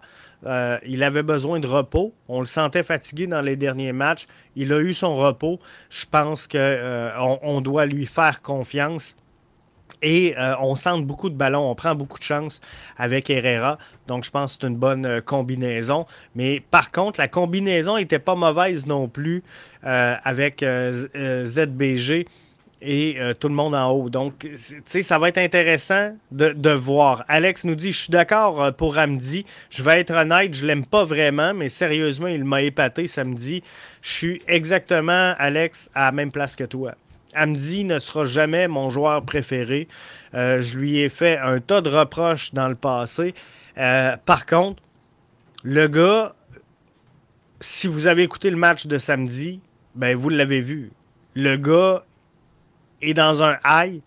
[0.84, 2.12] il avait besoin de repos.
[2.28, 4.26] On le sentait fatigué dans les derniers matchs.
[4.56, 5.60] Il a eu son repos.
[5.90, 9.16] Je pense qu'on on doit lui faire confiance.
[10.04, 12.60] Et euh, on centre beaucoup de ballons, on prend beaucoup de chances
[12.98, 13.78] avec Herrera.
[14.06, 16.04] Donc, je pense que c'est une bonne euh, combinaison.
[16.34, 19.42] Mais par contre, la combinaison n'était pas mauvaise non plus
[19.86, 22.26] euh, avec ZBG
[22.86, 24.10] et tout le monde en haut.
[24.10, 27.24] Donc, tu sais, ça va être intéressant de, voir.
[27.28, 29.46] Alex nous dit Je suis d'accord pour Ramdi.
[29.70, 33.62] Je vais être honnête, je l'aime pas vraiment, mais sérieusement, il m'a épaté samedi.
[34.02, 36.94] Je suis exactement, Alex, à la même place que toi.
[37.34, 39.88] Amdi ne sera jamais mon joueur préféré.
[40.34, 43.34] Euh, je lui ai fait un tas de reproches dans le passé.
[43.78, 44.82] Euh, par contre,
[45.62, 46.34] le gars,
[47.60, 49.60] si vous avez écouté le match de samedi,
[49.94, 50.90] ben vous l'avez vu.
[51.34, 52.04] Le gars
[53.00, 54.00] est dans un high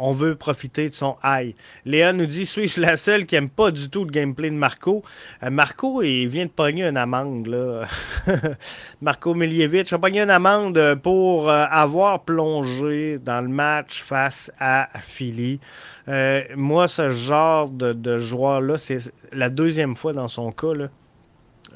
[0.00, 1.54] on veut profiter de son high.
[1.84, 5.02] Léa nous dit Suis-je la seule qui aime pas du tout le gameplay de Marco?
[5.42, 7.86] Euh, Marco, il vient de pogner une amende.
[9.00, 14.88] Marco Miljevic a pogné une amende pour euh, avoir plongé dans le match face à
[15.00, 15.60] Philly.
[16.08, 20.72] Euh, moi, ce genre de, de joueur-là, c'est la deuxième fois dans son cas.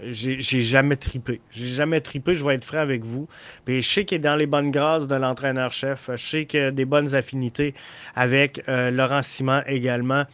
[0.02, 1.40] J'ai jamais tripé.
[1.50, 3.28] J'ai jamais tripé, je vais être franc avec vous.
[3.66, 6.11] Je sais qu'il est dans les bonnes grâces de l'entraîneur-chef.
[6.12, 7.74] Je sais qu'il a des bonnes affinités
[8.14, 10.24] avec euh, Laurent Simon également,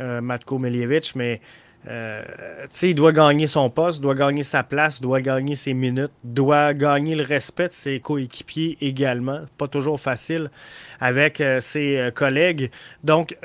[0.00, 1.40] euh, Matko Miljevic, mais
[1.88, 2.22] euh,
[2.82, 7.14] il doit gagner son poste, doit gagner sa place, doit gagner ses minutes, doit gagner
[7.14, 9.40] le respect de ses coéquipiers également.
[9.56, 10.50] Pas toujours facile
[11.00, 12.70] avec ses collègues.
[13.04, 13.36] Donc,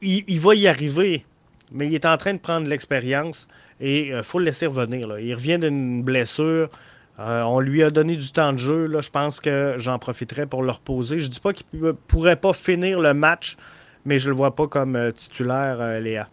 [0.00, 1.24] il, va y arriver,
[1.70, 3.46] mais il est en train de prendre l'expérience.
[3.84, 5.18] Et il euh, faut le laisser revenir.
[5.18, 6.70] Il revient d'une blessure.
[7.18, 8.90] Euh, on lui a donné du temps de jeu.
[8.98, 11.18] Je pense que j'en profiterai pour le reposer.
[11.18, 13.58] Je ne dis pas qu'il ne pourrait pas finir le match,
[14.06, 16.30] mais je ne le vois pas comme euh, titulaire, Léa.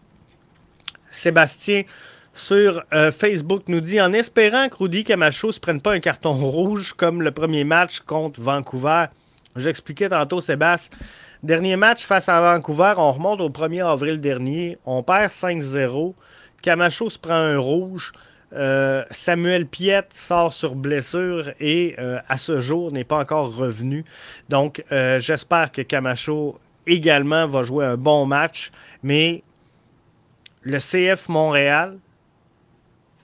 [1.10, 1.82] Sébastien
[2.32, 6.94] sur Facebook nous dit En espérant que Rudy Camacho ne prenne pas un carton rouge
[6.94, 9.04] comme le premier match contre Vancouver.
[9.56, 10.96] J'expliquais tantôt, Sébastien.
[11.42, 14.78] Dernier match face à Vancouver, on remonte au 1er avril dernier.
[14.86, 16.14] On perd 5-0.
[16.62, 18.12] Camacho se prend un rouge.
[18.54, 24.04] Euh, Samuel Piette sort sur blessure et euh, à ce jour n'est pas encore revenu.
[24.48, 28.70] Donc euh, j'espère que Camacho également va jouer un bon match.
[29.02, 29.42] Mais
[30.62, 31.98] le CF Montréal,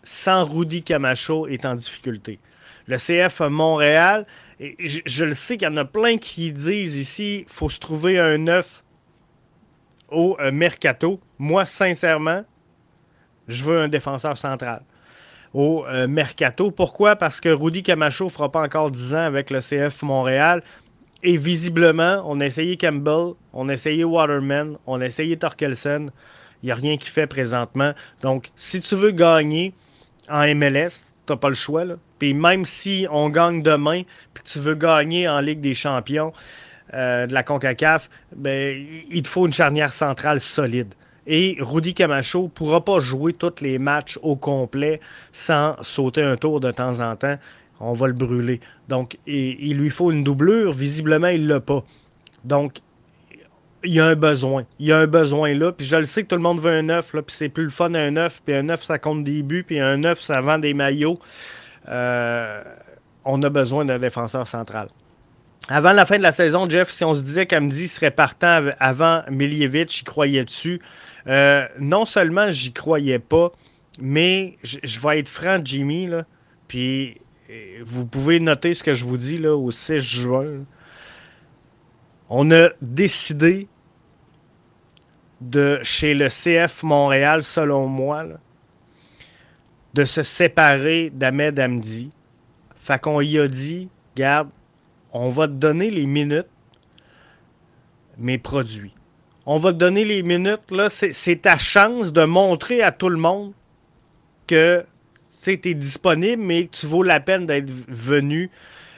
[0.03, 2.41] sans Rudy Camacho, est en difficulté.
[2.87, 4.27] Le CF Montréal,
[4.59, 8.19] je, le sais qu'il y en a plein qui disent ici, il faut se trouver
[8.19, 8.83] un neuf
[10.11, 11.21] au mercato.
[11.39, 12.45] Moi, sincèrement,
[13.49, 14.83] je veux un défenseur central
[15.55, 16.71] au euh, mercato.
[16.71, 17.17] Pourquoi?
[17.17, 20.63] Parce que Rudy Camacho ne fera pas encore 10 ans avec le CF Montréal.
[21.23, 26.11] Et visiblement, on a essayé Campbell, on a essayé Waterman, on a essayé Torkelson.
[26.63, 27.93] Il n'y a rien qui fait présentement.
[28.23, 29.75] Donc, si tu veux gagner
[30.29, 31.85] en MLS, tu n'as pas le choix.
[32.19, 34.03] Puis même si on gagne demain,
[34.35, 36.33] puis tu veux gagner en Ligue des champions
[36.95, 40.95] euh, de la CONCACAF, ben, il te faut une charnière centrale solide.
[41.31, 44.99] Et Rudy Camacho ne pourra pas jouer tous les matchs au complet
[45.31, 47.37] sans sauter un tour de temps en temps.
[47.81, 48.61] On va le brûler.
[48.89, 50.73] Donc, il lui faut une doublure.
[50.73, 51.85] Visiblement, il ne l'a pas.
[52.45, 52.79] Donc,
[53.85, 54.65] il y a un besoin.
[54.79, 55.71] Il y a un besoin là.
[55.71, 57.71] Puis je le sais que tout le monde veut un 9, puis c'est plus le
[57.71, 58.43] fun un 9.
[58.45, 59.65] Puis un 9, ça compte des buts.
[59.65, 61.19] Puis un 9, ça vend des maillots.
[61.89, 62.63] Euh,
[63.25, 64.89] on a besoin d'un défenseur central.
[65.69, 69.23] Avant la fin de la saison, Jeff, si on se disait qu'Amdi serait partant avant
[69.31, 70.81] Miljevic, il croyait dessus.
[71.27, 73.53] Euh, non seulement j'y croyais pas,
[74.01, 76.09] mais je vais être franc, Jimmy,
[76.69, 80.65] puis euh, vous pouvez noter ce que je vous dis là, au 6 juin.
[82.29, 83.69] On a décidé
[85.41, 88.27] de chez le CF Montréal, selon moi,
[89.95, 92.11] de se séparer d'Ahmed Amdi.
[92.77, 94.51] Fait qu'on y a dit, garde,
[95.13, 96.49] on va te donner les minutes,
[98.19, 98.95] mais produits.
[99.51, 103.55] On va te donner les minutes, c'est ta chance de montrer à tout le monde
[104.47, 104.85] que
[105.43, 108.51] tu es disponible, mais que tu vaux la peine d'être venu,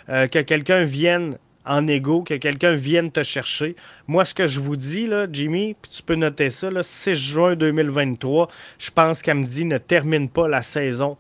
[0.09, 3.77] euh, que quelqu'un vienne en égo, que quelqu'un vienne te chercher.
[4.09, 7.55] Moi, ce que je vous dis, là, Jimmy, tu peux noter ça, là, 6 juin
[7.55, 8.49] 2023,
[8.81, 11.17] je pense qu'Amdi ne termine pas la saison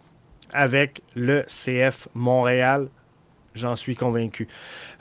[0.52, 2.88] avec le CF Montréal.
[3.54, 4.48] J'en suis convaincu.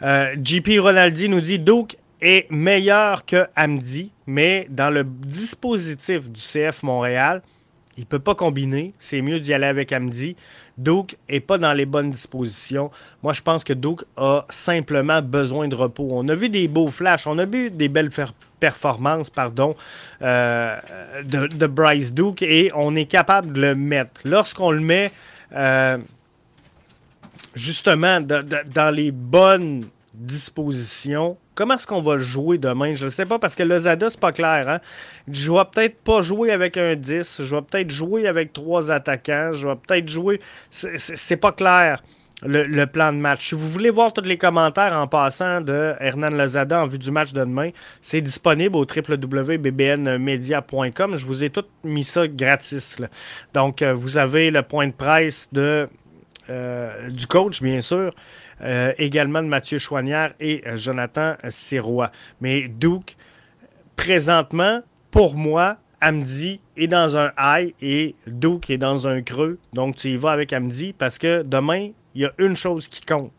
[0.04, 6.42] Euh, JP Ronaldi nous dit Douk est meilleur que Amdi, mais dans le dispositif du
[6.42, 7.42] CF Montréal,
[7.98, 8.94] il ne peut pas combiner.
[8.98, 10.38] C'est mieux d'y aller avec Amdi.
[10.78, 12.92] Duke n'est pas dans les bonnes dispositions.
[13.24, 16.08] Moi, je pense que Duke a simplement besoin de repos.
[16.12, 18.12] On a vu des beaux flashs, on a vu des belles
[18.62, 19.76] performances pardon,
[20.22, 20.78] euh,
[21.26, 24.22] de, Bryce Duke et on est capable de le mettre.
[24.24, 25.12] Lorsqu'on le met
[25.54, 25.98] euh,
[27.56, 29.86] justement dans les bonnes
[30.20, 31.38] disposition.
[31.60, 32.94] Comment est-ce qu'on va le jouer demain?
[32.94, 34.70] Je ne sais pas parce que le Zada, c'est pas clair.
[34.70, 34.80] Hein?
[35.30, 37.42] Je vais peut-être pas jouer avec un 10.
[37.44, 39.52] Je vais peut-être jouer avec trois attaquants.
[39.52, 40.40] Je vais peut-être jouer.
[40.70, 42.02] C'est pas clair.
[42.44, 43.50] Le, plan de match.
[43.50, 47.12] Si vous voulez voir tous les commentaires en passant de Hernan Lozada en vue du
[47.12, 51.18] match de demain, c'est disponible au www.bbnmedia.com.
[51.18, 53.02] Je vous ai tout mis ça gratis.
[53.54, 55.88] Donc, euh, vous avez le point de presse euh,
[57.10, 58.14] du coach, bien sûr.
[58.62, 62.12] Euh, également de Mathieu Chouanière et euh, Jonathan Sirois.
[62.42, 63.16] Mais Duke,
[63.96, 69.60] présentement, pour moi, Amdi est dans un high et Duke est dans un creux.
[69.74, 73.02] Donc, tu y vas avec Amdi parce que demain, il y a une chose qui
[73.02, 73.32] compte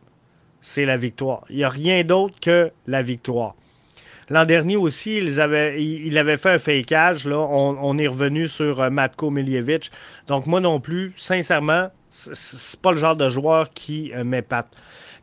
[0.60, 1.44] c'est la victoire.
[1.48, 3.54] Il n'y a rien d'autre que la victoire.
[4.28, 7.26] L'an dernier aussi, ils avaient, il avait fait un fakeage.
[7.26, 7.38] Là.
[7.38, 9.90] On, est revenu sur euh, Matko Miljevic.
[10.28, 14.68] Donc, moi non plus, sincèrement, c'est pas le genre de joueur qui m'épate.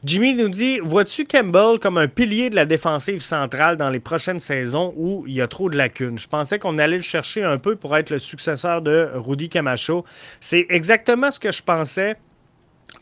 [0.04, 4.40] Jimmy nous dit Vois-tu Campbell comme un pilier de la défensive centrale dans les prochaines
[4.40, 6.18] saisons où il y a trop de lacunes?
[6.20, 10.06] Je pensais qu'on allait le chercher un peu pour être le successeur de Rudy Camacho.
[10.40, 12.16] C'est exactement ce que je pensais.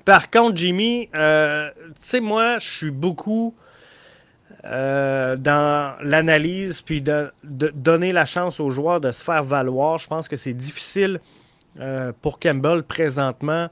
[0.05, 3.53] Par contre, Jimmy, euh, tu sais, moi, je suis beaucoup
[4.65, 9.97] euh, dans l'analyse puis de, donner la chance aux joueurs de se faire valoir.
[9.97, 11.19] Je pense que c'est difficile
[11.79, 13.69] euh, pour Campbell présentement.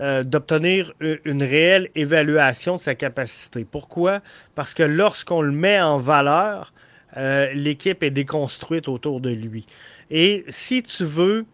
[0.00, 0.92] Euh, d'obtenir
[1.24, 3.64] une réelle évaluation de sa capacité.
[3.64, 4.20] Pourquoi?
[4.54, 6.72] Parce que lorsqu'on le met en valeur,
[7.16, 9.66] euh, l'équipe est déconstruite autour de lui.
[10.08, 11.46] Et si tu veux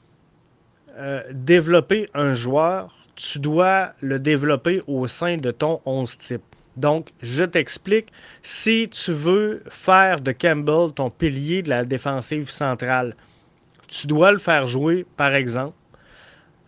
[0.98, 6.42] euh, développer un joueur, tu dois le développer au sein de ton 11 type.
[6.76, 8.09] Donc, je t'explique,
[8.42, 13.16] si tu veux faire de Campbell ton pilier de la défensive centrale,
[13.88, 15.76] tu dois le faire jouer, par exemple,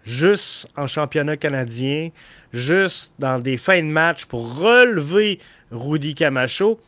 [0.07, 2.11] juste en championnat canadien,
[2.53, 5.41] juste dans des fins de match pour relever
[5.71, 6.81] Rudy Camacho,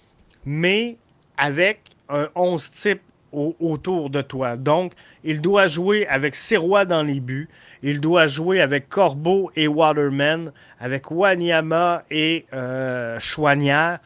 [0.46, 0.96] mais
[1.36, 3.02] avec un 11 type
[3.32, 4.56] autour de toi.
[4.56, 7.48] Donc, il doit jouer avec Sirois dans les buts,
[7.82, 13.98] il doit jouer avec Corbeau et Waterman, avec Wanyama et euh, Chouanière,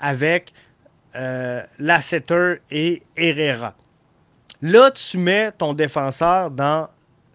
[0.00, 0.52] avec
[1.14, 3.74] euh, Lasseter et Herrera.
[4.62, 6.88] Là, tu mets ton défenseur dans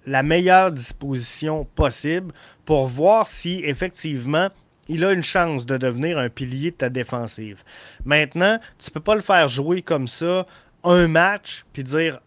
[0.09, 2.33] la meilleure disposition possible
[2.65, 4.49] pour voir si effectivement
[4.87, 7.63] il a une chance de devenir un pilier de ta défensive.
[8.05, 10.47] Maintenant, tu ne peux pas le faire jouer comme ça
[10.83, 12.21] un match puis dire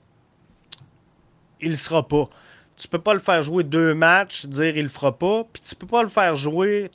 [1.60, 2.30] il sera pas.
[2.76, 5.74] Tu peux pas le faire jouer deux matchs, dire il le fera pas, puis tu
[5.74, 6.88] peux pas le faire jouer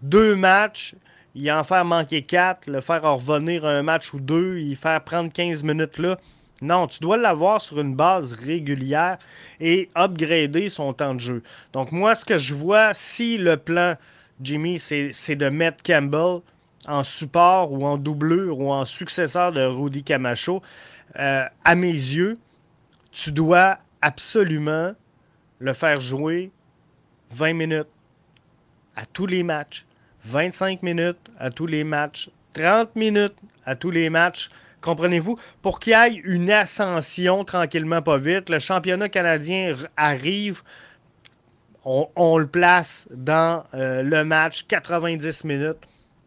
[0.00, 0.94] deux matchs,
[1.34, 5.30] y en faire manquer quatre, le faire revenir un match ou deux, y faire prendre
[5.30, 6.18] 15 minutes là.
[6.62, 9.18] Non, tu dois l'avoir sur une base régulière
[9.60, 11.42] et upgrader son temps de jeu.
[11.72, 13.96] Donc moi, ce que je vois, si le plan,
[14.40, 16.40] Jimmy, c'est de mettre Campbell
[16.86, 20.62] en support ou en doublure ou en successeur de Rudy Camacho,
[21.18, 22.38] euh, à mes yeux,
[23.10, 24.92] tu dois absolument
[25.58, 26.52] le faire jouer
[27.32, 27.88] 20 minutes
[28.94, 29.84] à tous les matchs,
[30.24, 34.48] 25 minutes à tous les matchs, 30 minutes à tous les matchs
[34.82, 35.38] Comprenez-vous?
[35.62, 40.62] Pour qu'il y ait une ascension tranquillement, pas vite, le championnat canadien arrive,
[41.84, 45.78] on, le place dans euh, le match 90 minutes.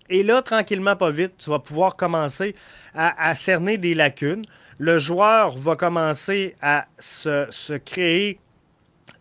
[0.10, 2.56] Et là, tranquillement, pas vite, tu vas pouvoir commencer
[2.94, 4.46] à, cerner des lacunes.
[4.78, 8.40] Le joueur va commencer à se, créer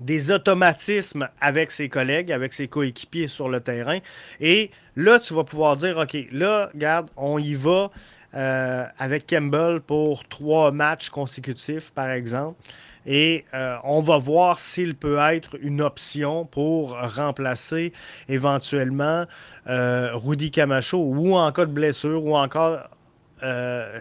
[0.00, 3.98] des automatismes avec ses collègues, avec ses coéquipiers sur le terrain.
[4.40, 7.90] Et là, tu vas pouvoir dire, OK, là, regarde, on y va
[8.34, 12.58] euh, avec Campbell pour trois matchs consécutifs, par exemple.
[13.06, 17.92] Et euh, on va voir s'il peut être une option pour remplacer
[18.28, 19.26] éventuellement
[19.68, 22.88] euh, Rudy Camacho ou en cas de blessure ou encore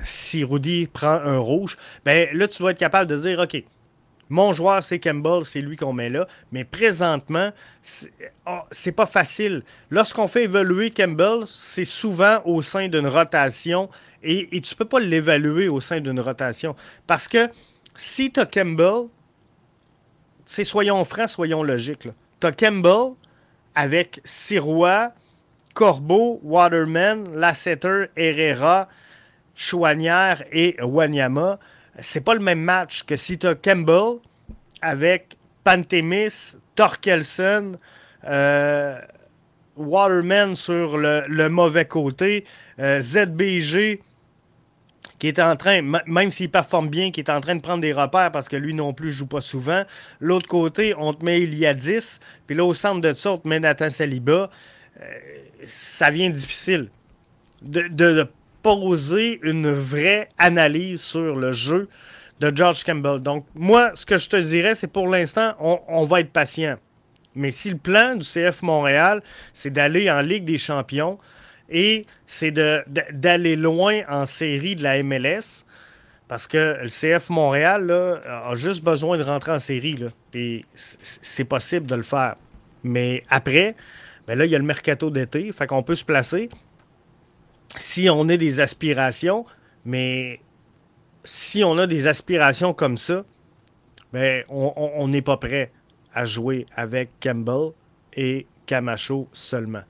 [0.03, 1.77] si Rudy prend un rouge.
[2.05, 3.61] Ben là, tu dois être capable de dire OK,
[4.29, 6.27] mon joueur, c'est Campbell, c'est lui qu'on met là.
[6.51, 7.51] Mais présentement,
[8.47, 9.63] oh, c'est pas facile.
[9.89, 13.89] Lorsqu'on fait évoluer Campbell, c'est souvent au sein d'une rotation
[14.23, 17.49] et, et tu peux pas l'évaluer au sein d'une rotation parce que
[17.95, 19.07] si tu as Campbell,
[20.45, 22.07] soyons francs, soyons logiques.
[22.39, 23.13] Tu as Campbell
[23.75, 25.11] avec Sirois,
[25.73, 28.87] Corbeau, Waterman, Lasseter, Herrera,
[29.55, 31.59] Chouanière et Wanyama.
[31.99, 34.19] C'est pas le même match que si tu as Campbell
[34.81, 37.77] avec Pantemis, Torkelson,
[38.25, 38.99] euh,
[39.75, 42.45] Waterman sur le, mauvais côté,
[42.79, 44.01] euh, ZBG
[45.19, 47.93] qui est en train, même s'il performe bien, qui est en train de prendre des
[47.93, 49.83] repères parce que lui non plus joue pas souvent.
[50.19, 53.31] L'autre côté, on te met il y a 10, puis là au centre de ça,
[53.31, 54.49] on te met Nathan Saliba.
[54.99, 55.05] Euh,
[55.65, 56.89] ça vient difficile
[57.61, 58.27] de,
[58.63, 61.87] poser une vraie analyse sur le jeu
[62.39, 63.19] de George Campbell.
[63.19, 66.77] Donc, moi, ce que je te dirais, c'est pour l'instant, on, va être patient.
[67.35, 69.21] Mais si le plan du CF Montréal,
[69.53, 71.19] c'est d'aller en Ligue des Champions,
[71.69, 75.65] et c'est d'aller loin en série de la MLS.
[76.27, 79.93] Parce que le CF Montréal a juste besoin de rentrer en série.
[79.93, 82.35] Là, puis c'est possible de le faire.
[82.83, 83.75] Mais après,
[84.25, 85.51] ben là, il y a le mercato d'été.
[85.51, 86.49] Fait qu'on peut se placer
[87.77, 89.45] si on a des aspirations.
[89.85, 90.39] Mais
[91.23, 93.25] si on a des aspirations comme ça,
[94.11, 95.71] ben on n'est pas prêt
[96.13, 97.71] à jouer avec Campbell
[98.15, 99.83] et Camacho seulement.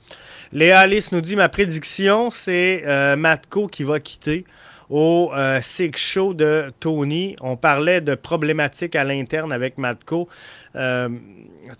[0.51, 4.45] Léa Alice nous dit ma prédiction, c'est euh, Matko qui va quitter
[4.93, 7.35] au euh, Six Show de Tony.
[7.41, 10.29] On parlait de problématiques à l'interne avec Matko.
[10.75, 11.09] Euh,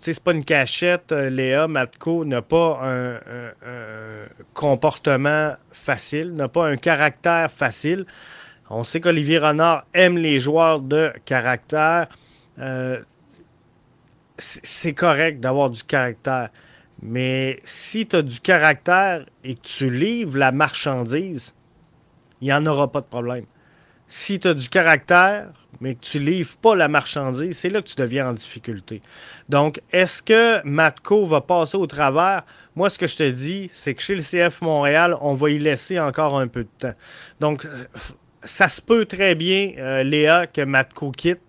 [0.00, 1.68] c'est pas une cachette, euh, Léa.
[1.68, 3.20] Matko n'a pas un,
[4.52, 8.04] comportement facile, n'a pas un caractère facile.
[8.68, 12.08] On sait qu'Olivier Renard aime les joueurs de caractère.
[14.38, 16.48] c'est correct d'avoir du caractère.
[17.00, 21.54] Mais si tu as du caractère et que tu livres la marchandise,
[22.44, 23.46] il n'y en aura pas de problème.
[24.06, 25.48] Si tu as du caractère,
[25.80, 29.00] mais que tu ne livres pas la marchandise, c'est là que tu deviens en difficulté.
[29.48, 32.42] Donc, est-ce que Matco va passer au travers?
[32.76, 35.58] Moi, ce que je te dis, c'est que chez le CF Montréal, on va y
[35.58, 36.94] laisser encore un peu de temps.
[37.40, 37.66] Donc,
[38.42, 41.40] ça se peut très bien, euh, Léa, que Matco quitte.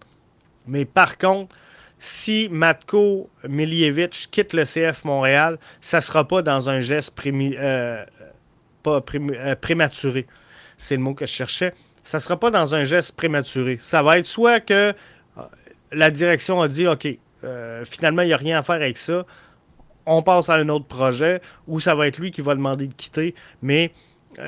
[0.66, 1.54] Mais par contre,
[2.00, 8.06] si Matko Miljevic quitte le CF Montréal, ça ne sera pas dans un geste euh,
[8.88, 10.26] euh, prématuré.
[10.78, 11.74] C'est le mot que je cherchais.
[12.04, 13.78] Ça ne sera pas dans un geste prématuré.
[13.80, 15.42] Ça va être soit que euh,
[15.92, 17.08] la direction a dit OK,
[17.84, 19.26] finalement, il n'y a rien à faire avec ça.
[20.08, 22.94] On passe à un autre projet, ou ça va être lui qui va demander de
[22.94, 23.36] quitter.
[23.62, 23.92] Mais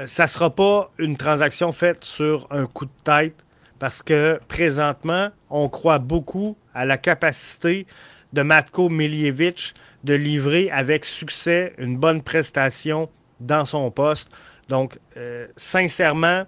[0.05, 3.45] ça ne sera pas une transaction faite sur un coup de tête
[3.79, 7.85] parce que présentement, on croit beaucoup à la capacité
[8.33, 9.73] de Matko Miljevic
[10.03, 13.09] de livrer avec succès une bonne prestation
[13.39, 14.31] dans son poste.
[14.69, 16.45] Donc, euh, sincèrement,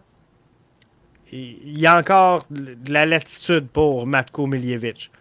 [1.32, 5.12] il y a encore de la latitude pour Matko Miljevic.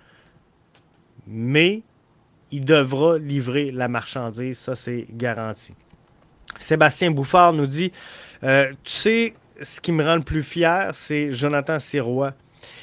[1.26, 1.82] Mais
[2.50, 5.74] il devra livrer la marchandise, ça c'est garanti.
[6.58, 7.92] Sébastien Bouffard nous dit
[8.42, 12.32] euh, Tu sais, ce qui me rend le plus fier, c'est Jonathan Sirois.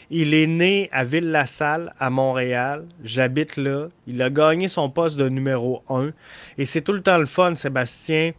[0.10, 2.86] Il est né à Ville-la-Salle, à Montréal.
[3.04, 3.88] J'habite là.
[4.08, 6.12] Il a gagné son poste de numéro 1.
[6.58, 8.32] Et c'est tout le temps le fun, Sébastien,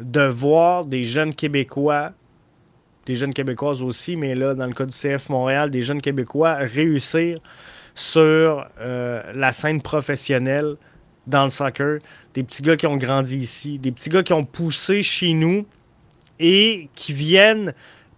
[0.00, 2.12] de voir des jeunes Québécois,
[3.06, 6.54] des jeunes Québécoises aussi, mais là, dans le cas du CF Montréal, des jeunes Québécois
[6.54, 7.38] réussir
[7.94, 10.76] sur euh, la scène professionnelle
[11.26, 11.98] dans le soccer.
[12.34, 15.66] Des petits gars qui ont grandi ici, des petits gars qui ont poussé chez nous
[16.38, 17.74] et qui viennent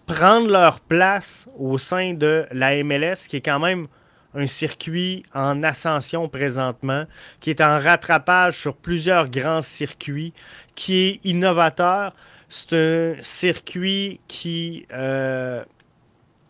[0.07, 3.87] prendre leur place au sein de la MLS, qui est quand même
[4.35, 7.05] un circuit en ascension présentement,
[7.41, 10.33] qui est en rattrapage sur plusieurs grands circuits,
[10.75, 12.15] qui est innovateur.
[12.49, 15.65] C'est un circuit qui euh,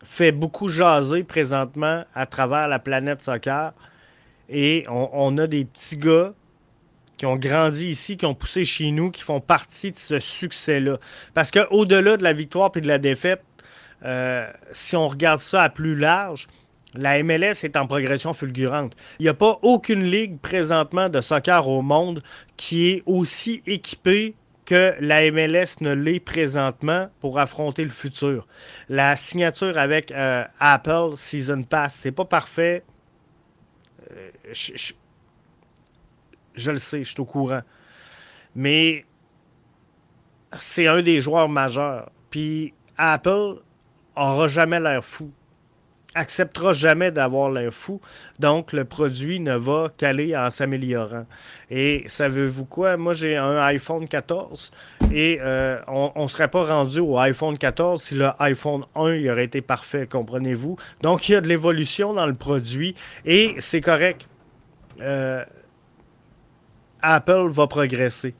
[0.03, 3.73] fait beaucoup jaser présentement à travers la planète soccer.
[4.49, 6.33] Et on, a des petits gars
[7.17, 10.97] qui ont grandi ici, qui ont poussé chez nous, qui font partie de ce succès-là.
[11.33, 13.43] Parce qu'au-delà de la victoire et de la défaite,
[14.03, 16.47] euh, si on regarde ça à plus large,
[16.97, 18.93] la MLS est en progression fulgurante.
[19.19, 22.21] Il n'y a pas aucune ligue présentement de soccer au monde
[22.57, 24.35] qui est aussi équipée
[24.65, 28.47] que la MLS ne l'est présentement pour affronter le futur.
[28.89, 32.83] La signature avec euh, Apple Season Pass, c'est pas parfait.
[34.11, 34.93] Euh, je,
[36.71, 37.61] le sais, je suis au courant.
[38.55, 39.05] Mais
[40.59, 42.09] c'est un des joueurs majeurs.
[42.31, 43.61] Puis Apple
[44.15, 45.31] aura jamais l'air fou
[46.15, 48.01] acceptera jamais d'avoir l'air fou.
[48.39, 51.25] Donc, le produit ne va qu'aller en s'améliorant.
[51.69, 52.97] Et savez-vous quoi?
[52.97, 54.71] Moi, j'ai un iPhone 14
[55.13, 59.29] et euh, on ne serait pas rendu au iPhone 14 si le iPhone 1 il
[59.29, 60.77] aurait été parfait, comprenez-vous?
[61.01, 62.95] Donc, il y a de l'évolution dans le produit
[63.25, 64.27] et c'est correct.
[65.01, 65.43] Euh,
[67.01, 68.33] Apple va progresser.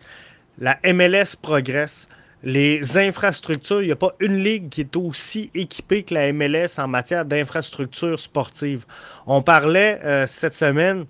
[0.57, 2.07] La MLS progresse
[2.45, 6.77] les infrastructures, il n'y a pas une ligue qui est aussi équipée que la MLS
[6.77, 8.85] en matière d'infrastructures sportives.
[9.25, 11.05] On parlait euh, cette semaine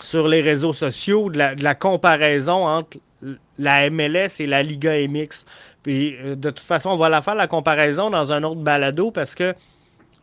[0.00, 2.98] sur les réseaux sociaux de la, comparaison entre
[3.58, 5.44] la MLS et la Liga MX.
[5.82, 9.10] Puis euh, de toute façon, on va la faire la comparaison dans un autre balado
[9.10, 9.54] parce que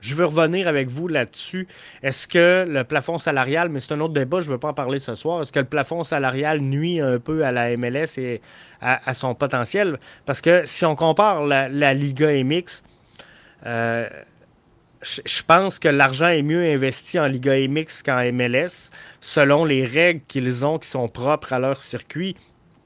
[0.02, 1.68] je veux revenir avec vous là-dessus.
[2.04, 4.74] Est-ce que le plafond salarial, mais c'est un autre débat, je ne veux pas en
[4.74, 8.42] parler ce soir, est-ce que le plafond salarial nuit un peu à la MLS et
[8.82, 10.00] à, son potentiel?
[10.26, 12.84] Parce que si on compare la, Liga MX,
[13.66, 14.10] euh,
[15.04, 18.90] je pense que l'argent est mieux investi en Liga MX qu'en MLS,
[19.20, 22.36] selon les règles qu'ils ont qui sont propres à leur circuit.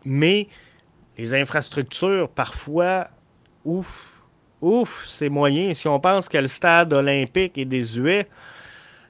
[0.04, 0.48] Mais
[1.18, 3.08] les infrastructures, parfois,
[3.64, 4.15] ouf,
[4.62, 5.74] ouf, c'est moyen.
[5.74, 8.28] Si on pense que le stade olympique est désuet,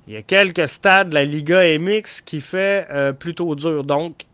[0.07, 3.83] il y a quelques stades de la Liga MX qui fait euh, plutôt dur.
[3.83, 4.25] Donc, tu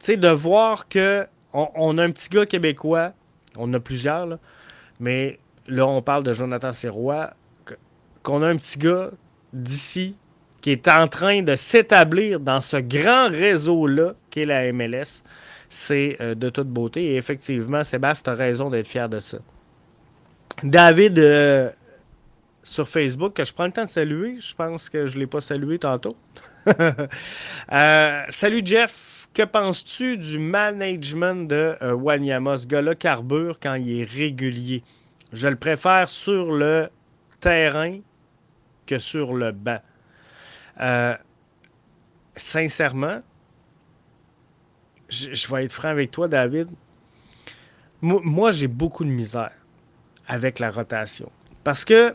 [0.00, 3.12] sais, de voir que on, a un petit gars québécois,
[3.58, 4.38] on a plusieurs,
[5.00, 7.30] mais là, on parle de Jonathan Sirois,
[8.22, 9.10] qu'on a un petit gars
[9.52, 10.14] d'ici
[10.60, 15.22] qui est en train de s'établir dans ce grand réseau-là qu'est la MLS.
[15.68, 17.12] C'est euh, de toute beauté.
[17.12, 19.38] Et effectivement, Sébastien, a raison d'être fier de ça.
[20.62, 21.70] David euh,
[22.62, 24.36] sur Facebook, que je prends le temps de saluer.
[24.40, 26.16] Je pense que je ne l'ai pas salué tantôt.
[27.72, 32.56] Euh, salut Jeff, que penses-tu du management de euh, Wanyama?
[32.56, 34.82] Ce gars-là carbure quand il est régulier?
[35.32, 36.90] Je le préfère sur le
[37.38, 38.00] terrain
[38.86, 39.78] que sur le banc.
[42.34, 43.22] sincèrement,
[45.08, 46.68] je, vais être franc avec toi, David.
[48.02, 49.52] moi j'ai beaucoup de misère
[50.30, 51.30] avec la rotation.
[51.64, 52.10] Parce que,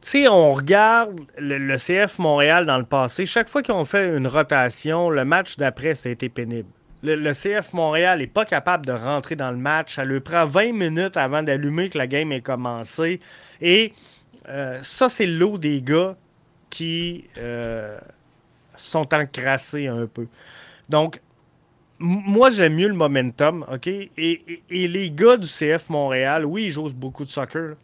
[0.00, 4.16] tu sais, on regarde le, CF Montréal dans le passé, chaque fois qu'ils ont fait
[4.16, 6.68] une rotation, le match d'après, ça a été pénible.
[7.04, 9.94] Le, CF Montréal n'est pas capable de rentrer dans le match.
[9.94, 13.20] Ça lui prend 20 minutes avant d'allumer que la game ait commencé.
[13.60, 13.92] Et
[14.48, 16.16] euh, ça, c'est l'eau des gars
[16.70, 17.98] qui euh,
[18.76, 20.26] sont encrassés un peu.
[20.88, 21.20] Donc,
[22.02, 23.86] moi, j'aime mieux le momentum, OK?
[23.86, 27.76] Et, les gars du CF Montréal, oui, ils jouent beaucoup de soccer,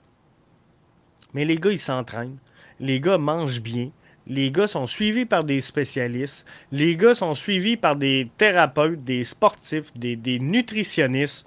[1.34, 2.38] mais les gars, ils s'entraînent.
[2.80, 3.90] Les gars mangent bien.
[4.26, 6.46] Les gars sont suivis par des spécialistes.
[6.72, 11.46] Les gars sont suivis par des thérapeutes, des sportifs, des, des nutritionnistes.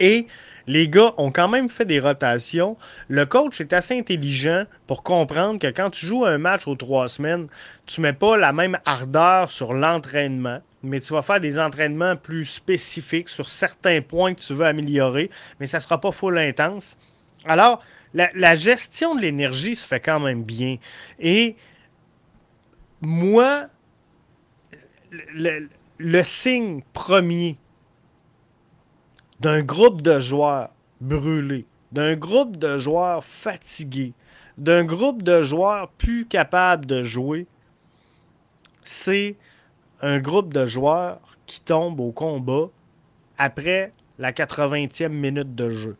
[0.00, 0.26] Et
[0.66, 2.76] les gars ont quand même fait des rotations.
[3.08, 7.08] Le coach est assez intelligent pour comprendre que quand tu joues un match aux trois
[7.08, 7.48] semaines,
[7.86, 12.16] tu ne mets pas la même ardeur sur l'entraînement mais tu vas faire des entraînements
[12.16, 16.38] plus spécifiques sur certains points que tu veux améliorer, mais ça ne sera pas full
[16.38, 16.96] intense.
[17.44, 17.82] Alors,
[18.14, 20.76] la, gestion de l'énergie se fait quand même bien.
[21.18, 21.56] Et
[23.00, 23.66] moi,
[25.10, 27.58] le, signe premier
[29.40, 30.70] d'un groupe de joueurs
[31.00, 34.14] brûlés, d'un groupe de joueurs fatigués,
[34.58, 37.46] d'un groupe de joueurs plus capables de jouer,
[38.84, 39.36] c'est
[40.04, 42.68] un groupe de joueurs qui tombe au combat
[43.38, 45.96] après la 80e minute de jeu.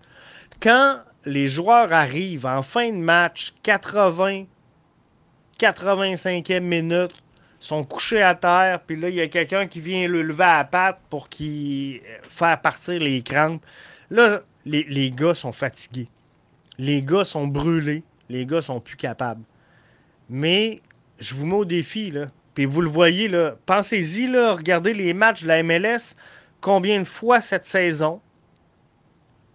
[0.60, 4.44] Quand les joueurs arrivent en fin de match, 80,
[5.58, 7.14] 85e minute,
[7.60, 10.58] sont couchés à terre, puis là, il y a quelqu'un qui vient le lever à
[10.58, 13.64] la patte pour qu'il faire partir les crampes.
[14.10, 16.10] Là, les, les, gars sont fatigués.
[16.76, 18.02] Les gars sont brûlés.
[18.28, 19.44] Les gars sont plus capables.
[20.28, 20.82] Mais
[21.18, 22.26] je vous mets au défi, là.
[22.54, 26.14] Puis vous le voyez, là, pensez-y, là, regardez les matchs de la MLS
[26.60, 28.20] combien de fois cette saison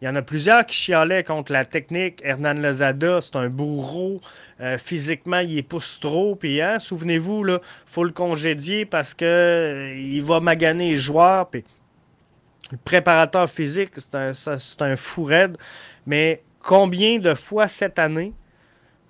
[0.02, 2.22] il y en a plusieurs qui chialaient contre la technique.
[2.24, 4.22] Hernan Lozada, c'est un bourreau.
[4.62, 6.36] Euh, physiquement, il pousse trop.
[6.36, 11.50] Puis, hein, souvenez-vous, il faut le congédier parce qu'il euh, va maganer les joueurs.
[11.50, 11.66] Puis,
[12.72, 14.32] le préparateur physique, c'est un,
[14.80, 15.58] un fou raide.
[16.06, 18.32] Mais combien de fois cette année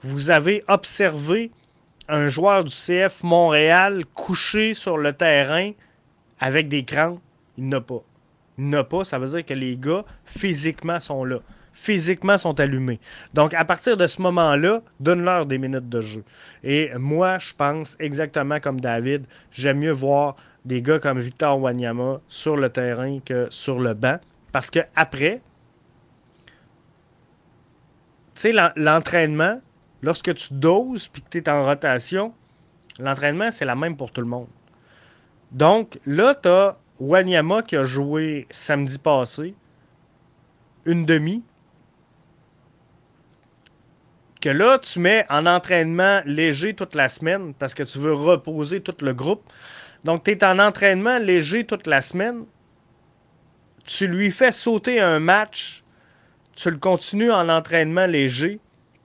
[0.01, 1.51] vous avez observé
[2.09, 5.71] un joueur du CF Montréal couché sur le terrain
[6.39, 7.19] avec des crampes?
[7.57, 8.03] Il n'a pas
[8.59, 11.39] n'a pas, ça veut dire que les gars, physiquement, sont là.
[11.71, 12.99] Physiquement, sont allumés.
[13.33, 16.23] Donc, à partir de ce moment-là, donne-leur des minutes de jeu.
[16.63, 20.35] Et moi, je pense exactement comme David, j'aime mieux voir
[20.65, 24.19] des gars comme Victor Wanyama sur le terrain que sur le banc.
[24.51, 25.41] Parce que après,
[28.35, 29.59] tu sais, l'entraînement,
[30.01, 32.33] lorsque tu doses puis que tu es en rotation,
[32.99, 34.47] l'entraînement, c'est la même pour tout le monde.
[35.51, 39.55] Donc, là, tu as Wanyama qui a joué samedi passé
[40.85, 41.43] une demi.
[44.41, 48.81] Que là, tu mets en entraînement léger toute la semaine parce que tu veux reposer
[48.81, 49.51] tout le groupe.
[50.05, 52.45] Donc, tu es en entraînement léger toute la semaine.
[53.85, 55.83] Tu lui fais sauter un match.
[56.55, 58.59] Tu le continues en entraînement léger.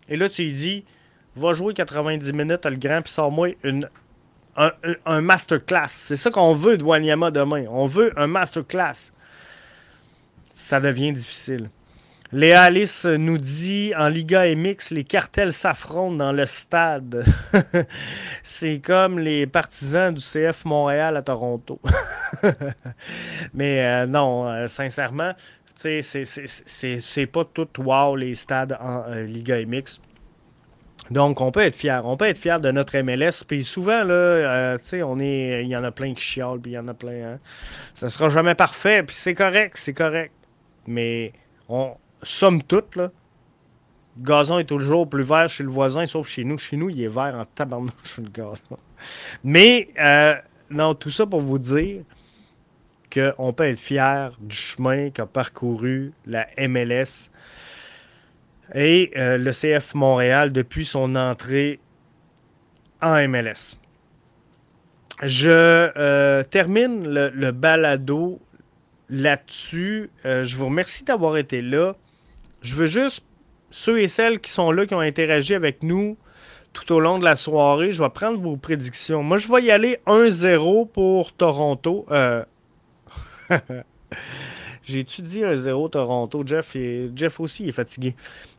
[0.09, 0.85] Et là, tu lui dis
[1.37, 3.89] va jouer 90 minutes, le grand, puis sors-moi une
[4.57, 5.89] un, masterclass.
[5.89, 7.65] C'est ça qu'on veut de Wanyama demain.
[7.69, 9.13] On veut un masterclass.
[10.51, 11.71] Ça devient difficile.
[12.33, 17.25] Léa Alice nous dit en Liga MX, les cartels s'affrontent dans le stade.
[18.43, 21.81] c'est comme les partisans du CF Montréal à Toronto.
[23.55, 25.33] Mais euh, non, euh, sincèrement,
[25.75, 30.01] c'est pas tout wow les stades en euh, Liga MX.
[31.11, 32.05] Donc, on peut être fier.
[32.07, 33.45] On peut être fier de notre MLS.
[33.47, 35.63] Puis souvent, là, euh, tu sais, on est.
[35.63, 37.35] Il y en a plein qui chialent, puis il y en a plein.
[37.35, 37.39] Hein.
[37.95, 40.33] Ça sera jamais parfait, puis c'est correct, c'est correct.
[40.87, 41.33] Mais,
[41.69, 43.11] on, somme toute, là,
[44.17, 46.57] le gazon est toujours plus vert chez le voisin, sauf chez nous.
[46.57, 48.79] Chez nous, il est vert en tabarnouche, le gazon.
[49.43, 50.35] Mais, euh,
[50.71, 52.03] non, tout ça pour vous dire
[53.15, 57.31] qu'on peut être fier du chemin qu'a parcouru la MLS
[58.75, 61.81] et euh, le CF Montréal depuis son entrée
[63.01, 63.77] en MLS.
[65.23, 65.49] Je
[65.97, 68.41] euh, termine le, balado
[69.09, 70.11] là-dessus.
[70.25, 71.95] Euh, je vous remercie d'avoir été là.
[72.63, 73.23] Je veux juste,
[73.71, 76.17] ceux et celles qui sont là, qui ont interagi avec nous
[76.73, 79.23] tout au long de la soirée, je vais prendre vos prédictions.
[79.23, 82.05] Moi, je vais y aller 1-0 pour Toronto.
[84.85, 86.43] J'ai étudié un 0 Toronto.
[86.45, 86.77] Jeff,
[87.15, 88.15] Jeff aussi est fatigué.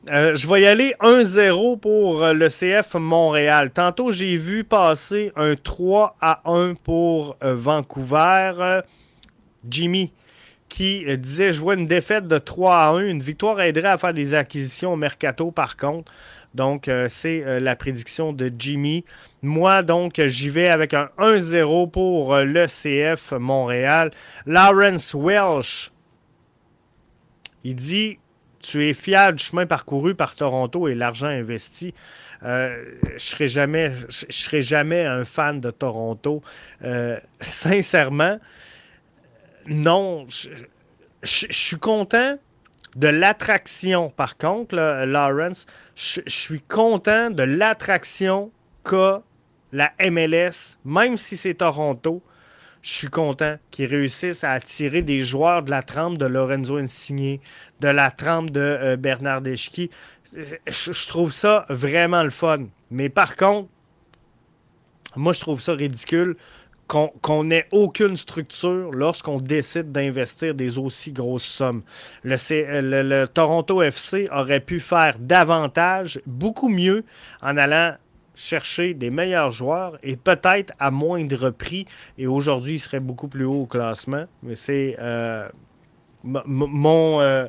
[0.10, 3.70] Euh, je vais y aller 1-0 pour euh, le CF Montréal.
[3.72, 8.82] Tantôt, j'ai vu passer un 3 à 1 pour euh, Vancouver.
[9.70, 10.12] Jimmy
[10.68, 13.06] qui disait je vois une défaite de 3 à 1.
[13.06, 16.12] Une victoire aiderait à faire des acquisitions au mercato par contre.
[16.56, 19.06] Donc, c'est la prédiction de Jimmy.
[19.41, 24.12] Moi, donc, j'y vais avec un 1-0 pour le CF Montréal.
[24.45, 25.91] Lawrence Welsh
[27.66, 28.20] il dit
[28.60, 31.93] Tu es fier du chemin parcouru par Toronto et l'argent investi.
[32.43, 36.43] Euh, je ne serai, jamais, un fan de Toronto.
[36.84, 38.39] Euh, sincèrement,
[39.66, 40.28] non.
[40.28, 40.49] Je,
[41.24, 42.38] suis content
[42.96, 45.66] de l'attraction, par contre, Lawrence.
[45.96, 48.52] Je, suis content de l'attraction
[48.84, 49.22] qu'a
[49.72, 52.22] la MLS, même si c'est Toronto
[52.86, 57.39] je suis content qu'ils réussissent à attirer des joueurs de la trempe de Lorenzo Insigne,
[57.80, 59.89] de la trempe de euh, Bernard Deschki.
[60.32, 62.68] Je, trouve ça vraiment le fun.
[62.91, 63.70] Mais par contre,
[65.16, 66.38] moi, je trouve ça ridicule
[66.88, 71.82] qu'on n'ait aucune structure lorsqu'on décide d'investir des aussi grosses sommes.
[72.24, 77.04] Le, Toronto FC aurait pu faire davantage, beaucoup mieux,
[77.42, 77.96] en allant
[78.36, 81.86] chercher des meilleurs joueurs et peut-être à moindre prix.
[82.18, 84.26] Et aujourd'hui, il serait beaucoup plus haut au classement.
[84.44, 85.48] Mais c'est euh,
[86.24, 87.48] mon euh,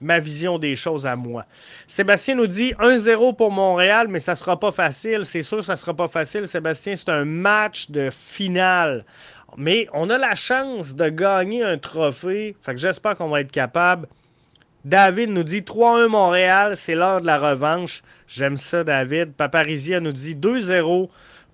[0.00, 1.44] ma vision des choses à moi.
[1.86, 5.24] Sébastien nous dit 1-0 pour Montréal, mais ça ne sera pas facile.
[5.24, 6.46] C'est sûr ça ne sera pas facile.
[6.46, 9.04] Sébastien, c'est un match de finale.
[9.56, 12.54] Mais on a la chance de gagner un trophée.
[12.62, 14.06] Fait que j'espère qu'on va être capable
[14.84, 18.02] David nous dit 3-1 Montréal, c'est l'heure de la revanche.
[18.28, 19.32] J'aime ça, David.
[19.34, 21.08] Paparizia nous dit 2-0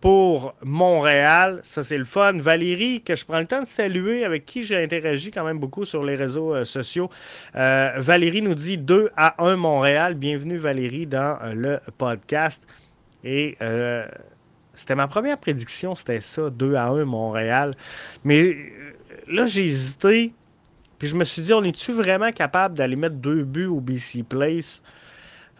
[0.05, 1.61] pour Montréal.
[1.63, 2.35] Ça, c'est le fun.
[2.35, 5.87] Valérie, que je prends le temps de saluer, avec qui j'ai interagi quand même beaucoup
[5.87, 7.09] sur les réseaux euh, sociaux.
[7.57, 10.13] Euh, Valérie nous dit 2 à 1 Montréal.
[10.13, 12.67] Bienvenue, Valérie, dans euh, le podcast.
[13.25, 13.57] Et
[14.75, 17.75] c'était ma première prédiction, c'était ça, 2 à 1 Montréal.
[18.25, 18.59] Mais
[19.27, 20.35] là, j'ai hésité.
[20.99, 24.23] Puis je me suis dit, on est-tu vraiment capable d'aller mettre deux buts au BC
[24.23, 24.83] Place?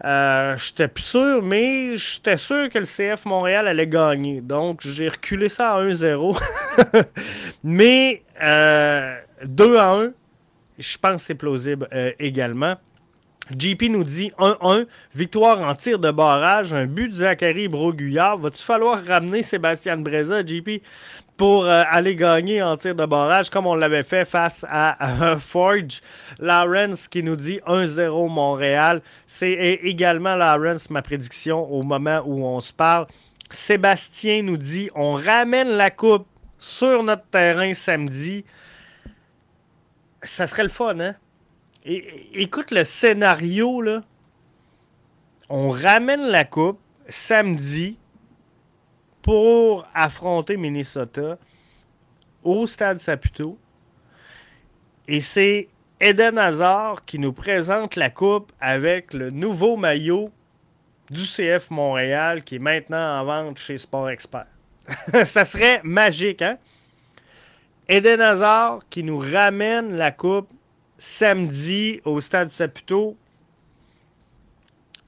[0.03, 4.41] Euh, j'étais plus sûr, mais j'étais sûr que le CF Montréal allait gagner.
[4.41, 6.37] Donc, j'ai reculé ça à 1-0.
[7.63, 10.11] mais 2 euh, à 1,
[10.77, 12.75] je pense que c'est plausible euh, également.
[13.51, 18.39] JP nous dit 1-1, victoire en tir de barrage, un but de Zachary Broguillard.
[18.39, 20.81] Va-tu falloir ramener Sébastien Breza, JP,
[21.37, 26.01] pour euh, aller gagner en tir de barrage comme on l'avait fait face à Forge?
[26.39, 29.03] Lawrence qui nous dit 1-0 Montréal.
[29.27, 33.05] C'est également Lawrence ma prédiction au moment où on se parle.
[33.51, 36.25] Sébastien nous dit on ramène la coupe
[36.57, 38.43] sur notre terrain samedi.
[40.23, 41.15] Ça serait le fun, hein?
[41.85, 44.03] Écoute le scénario, là.
[45.49, 47.97] On ramène la coupe samedi
[49.21, 51.37] pour affronter Minnesota
[52.43, 53.57] au stade Saputo.
[55.07, 55.69] Et c'est
[55.99, 60.31] Eden Hazard qui nous présente la coupe avec le nouveau maillot
[61.11, 64.47] du CF Montréal qui est maintenant en vente chez Sport Expert.
[65.25, 66.57] Ça serait magique, hein?
[67.87, 70.49] Eden Hazard qui nous ramène la coupe
[70.97, 73.17] samedi au Stade Saputo.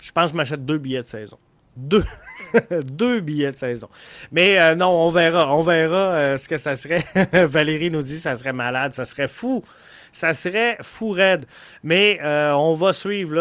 [0.01, 1.37] Je pense que je m'achète deux billets de saison.
[1.75, 2.05] Deux.
[2.83, 3.89] deux billets de saison.
[4.31, 5.55] Mais euh, non, on verra.
[5.55, 7.03] On verra euh, ce que ça serait.
[7.45, 8.93] Valérie nous dit que ça serait malade.
[8.93, 9.63] Ça serait fou.
[10.11, 11.45] Ça serait fou raide.
[11.83, 13.35] Mais euh, on va suivre.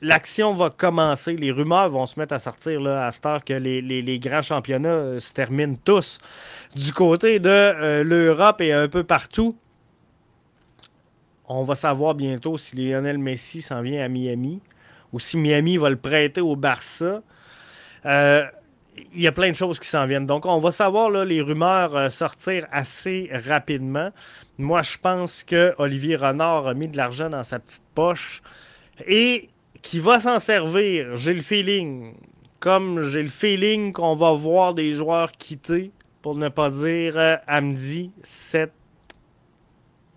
[0.00, 1.36] L'action va commencer.
[1.36, 4.42] Les rumeurs vont se mettre à sortir là, à cette heure que les, les grands
[4.42, 6.18] championnats se terminent tous.
[6.74, 9.56] Du côté de l'Europe et un peu partout.
[11.54, 14.60] On va savoir bientôt si Lionel Messi s'en vient à Miami
[15.12, 17.22] ou si Miami va le prêter au Barça.
[18.06, 18.44] Euh,
[19.14, 20.26] il y a plein de choses qui s'en viennent.
[20.26, 24.10] Donc, on va savoir les rumeurs euh, sortir assez rapidement.
[24.56, 28.42] Moi, je pense que Olivier Renard a mis de l'argent dans sa petite poche
[29.06, 29.50] et
[29.82, 31.16] qui va s'en servir.
[31.16, 32.14] J'ai le feeling.
[32.60, 35.90] Comme j'ai le feeling qu'on va voir des joueurs quitter,
[36.22, 38.72] pour ne pas dire euh, Amdi, cet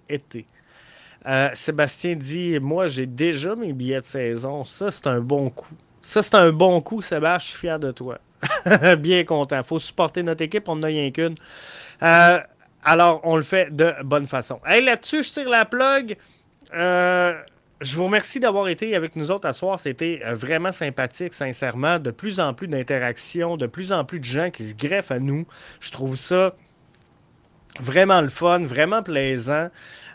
[0.07, 0.45] été.
[1.27, 4.63] Euh, Sébastien dit Moi, j'ai déjà mes billets de saison.
[4.63, 5.73] Ça, c'est un bon coup.
[6.01, 7.39] Ça, c'est un bon coup, Sébastien.
[7.39, 8.19] Je suis fier de toi.
[8.99, 9.57] Bien content.
[9.57, 10.69] Il faut supporter notre équipe.
[10.69, 11.35] On n'en a rien qu'une.
[12.03, 12.39] Euh,
[12.83, 14.59] alors, on le fait de bonne façon.
[14.65, 16.17] Là-dessus, je tire la plug.
[16.75, 17.33] Euh,
[17.81, 19.79] je vous remercie d'avoir été avec nous autres à soir.
[19.79, 21.97] C'était vraiment sympathique, sincèrement.
[21.97, 25.19] De plus en plus d'interactions, de plus en plus de gens qui se greffent à
[25.19, 25.47] nous.
[25.79, 26.55] Je trouve ça
[27.79, 29.69] vraiment le fun, vraiment plaisant.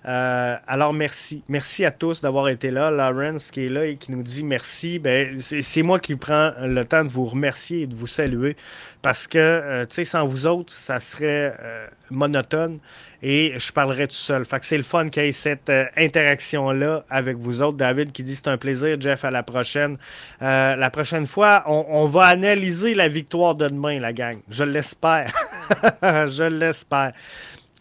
[0.07, 1.43] Euh, alors, merci.
[1.49, 2.91] Merci à tous d'avoir été là.
[2.91, 4.99] Lawrence qui est là et qui nous dit merci.
[4.99, 8.57] Ben, c'est moi qui prends le temps de vous remercier et de vous saluer
[9.03, 12.79] parce que, euh, sans vous autres, ça serait euh, monotone
[13.23, 14.47] et je parlerais tout seul.
[14.47, 17.77] Fait que c'est le fun qu'il y ait cette interaction-là avec vous autres.
[17.77, 18.99] David qui dit c'est un plaisir.
[18.99, 19.99] Jeff, à la prochaine.
[20.41, 24.39] la prochaine fois, on, on va analyser la victoire de demain, la gang.
[24.49, 25.31] Je l'espère.
[26.03, 27.13] je l'espère.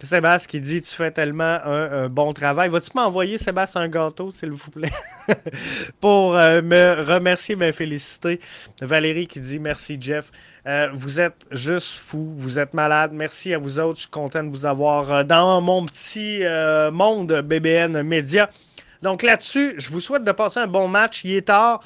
[0.02, 2.70] Sébastien qui dit Tu fais tellement un, bon travail.
[2.70, 4.92] Vas-tu m'envoyer, Sébastien, un gâteau, s'il vous plaît,
[6.02, 8.40] pour euh, me remercier, me féliciter.
[8.82, 10.32] Valérie qui dit Merci, Jeff.
[10.66, 13.12] Euh, vous êtes juste fou, vous êtes malade.
[13.14, 13.98] Merci à vous autres.
[13.98, 16.42] Je suis content de vous avoir euh, dans mon petit
[16.92, 18.50] monde BBN Média.
[19.02, 21.24] Donc là-dessus, je vous souhaite de passer un bon match.
[21.24, 21.82] Il est tard.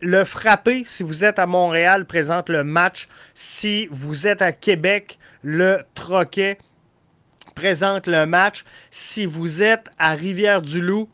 [0.00, 3.08] Le frappé, si vous êtes à Montréal, présente le match.
[3.34, 6.58] Si vous êtes à Québec, le Troquet
[7.54, 8.64] présente le match.
[8.90, 11.08] Si vous êtes à Rivière-du-Loup,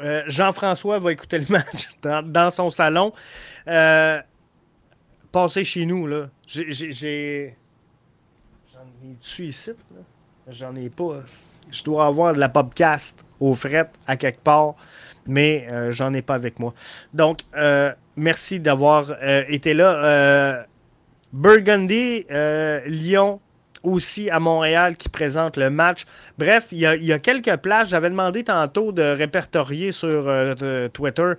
[0.00, 3.12] euh, Jean-François va écouter le match dans, son salon.
[3.68, 4.20] Euh,
[5.30, 6.30] passez chez nous, là.
[6.46, 7.56] J'ai.
[8.72, 9.70] J'en ai-tu ici?
[10.48, 11.22] J'en ai pas.
[11.70, 14.74] Je dois avoir de la podcast au fret à quelque part,
[15.26, 16.74] mais euh, j'en ai pas avec moi.
[17.14, 17.40] Donc,
[18.16, 19.14] merci d'avoir
[19.48, 20.66] été là.
[21.32, 22.26] Burgundy,
[22.86, 23.40] Lyon,
[23.82, 26.04] aussi à Montréal qui présente le match.
[26.38, 27.88] Bref, il y a, quelques places.
[27.90, 31.32] J'avais demandé tantôt de répertorier sur euh, Twitter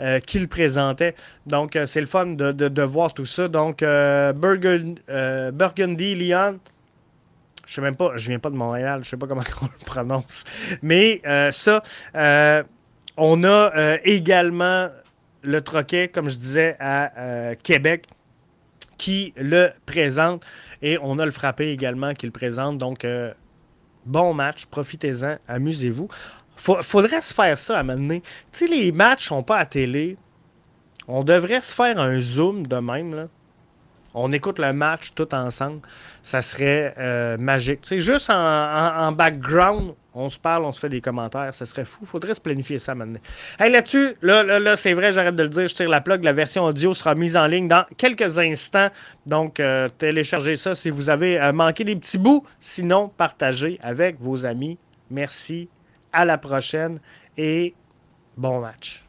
[0.00, 1.14] euh, qui le présentait.
[1.46, 3.48] Donc, euh, c'est le fun de, voir tout ça.
[3.48, 3.82] Donc,
[4.34, 4.94] Burgundy,
[6.14, 6.60] Lyon.
[7.66, 9.84] Je sais même pas, je viens pas de Montréal, je sais pas comment on le
[9.84, 10.44] prononce.
[10.80, 11.20] Mais
[11.50, 11.82] ça,
[13.18, 14.88] on a également
[15.42, 18.06] le troquet, comme je disais, à Québec,
[18.98, 20.44] qui le présente.
[20.82, 22.76] Et on a le frappé également qui le présente.
[22.78, 23.32] Donc, euh,
[24.04, 26.08] bon match, profitez-en, amusez-vous.
[26.56, 28.22] faudrait se faire ça à un moment donné.
[28.52, 30.16] Tu sais, les matchs sont pas à télé.
[31.06, 33.28] On devrait se faire un zoom de même,
[34.14, 35.80] on écoute le match tout ensemble.
[36.22, 37.80] Ça serait euh, magique.
[37.82, 41.54] C'est juste en, background, on se parle, on se fait des commentaires.
[41.54, 42.04] Ça serait fou.
[42.04, 43.20] Faudrait se planifier ça maintenant.
[43.58, 45.68] Hey, là-dessus, là, là, c'est vrai, j'arrête de le dire.
[45.68, 46.24] Je tire la plug.
[46.24, 48.88] La version audio sera mise en ligne dans quelques instants.
[49.26, 52.44] Donc, euh, téléchargez ça si vous avez euh, manqué des petits bouts.
[52.58, 54.76] Sinon, partagez avec vos amis.
[55.10, 55.68] Merci.
[56.12, 56.98] À la prochaine
[57.36, 57.74] et
[58.36, 59.04] bon match.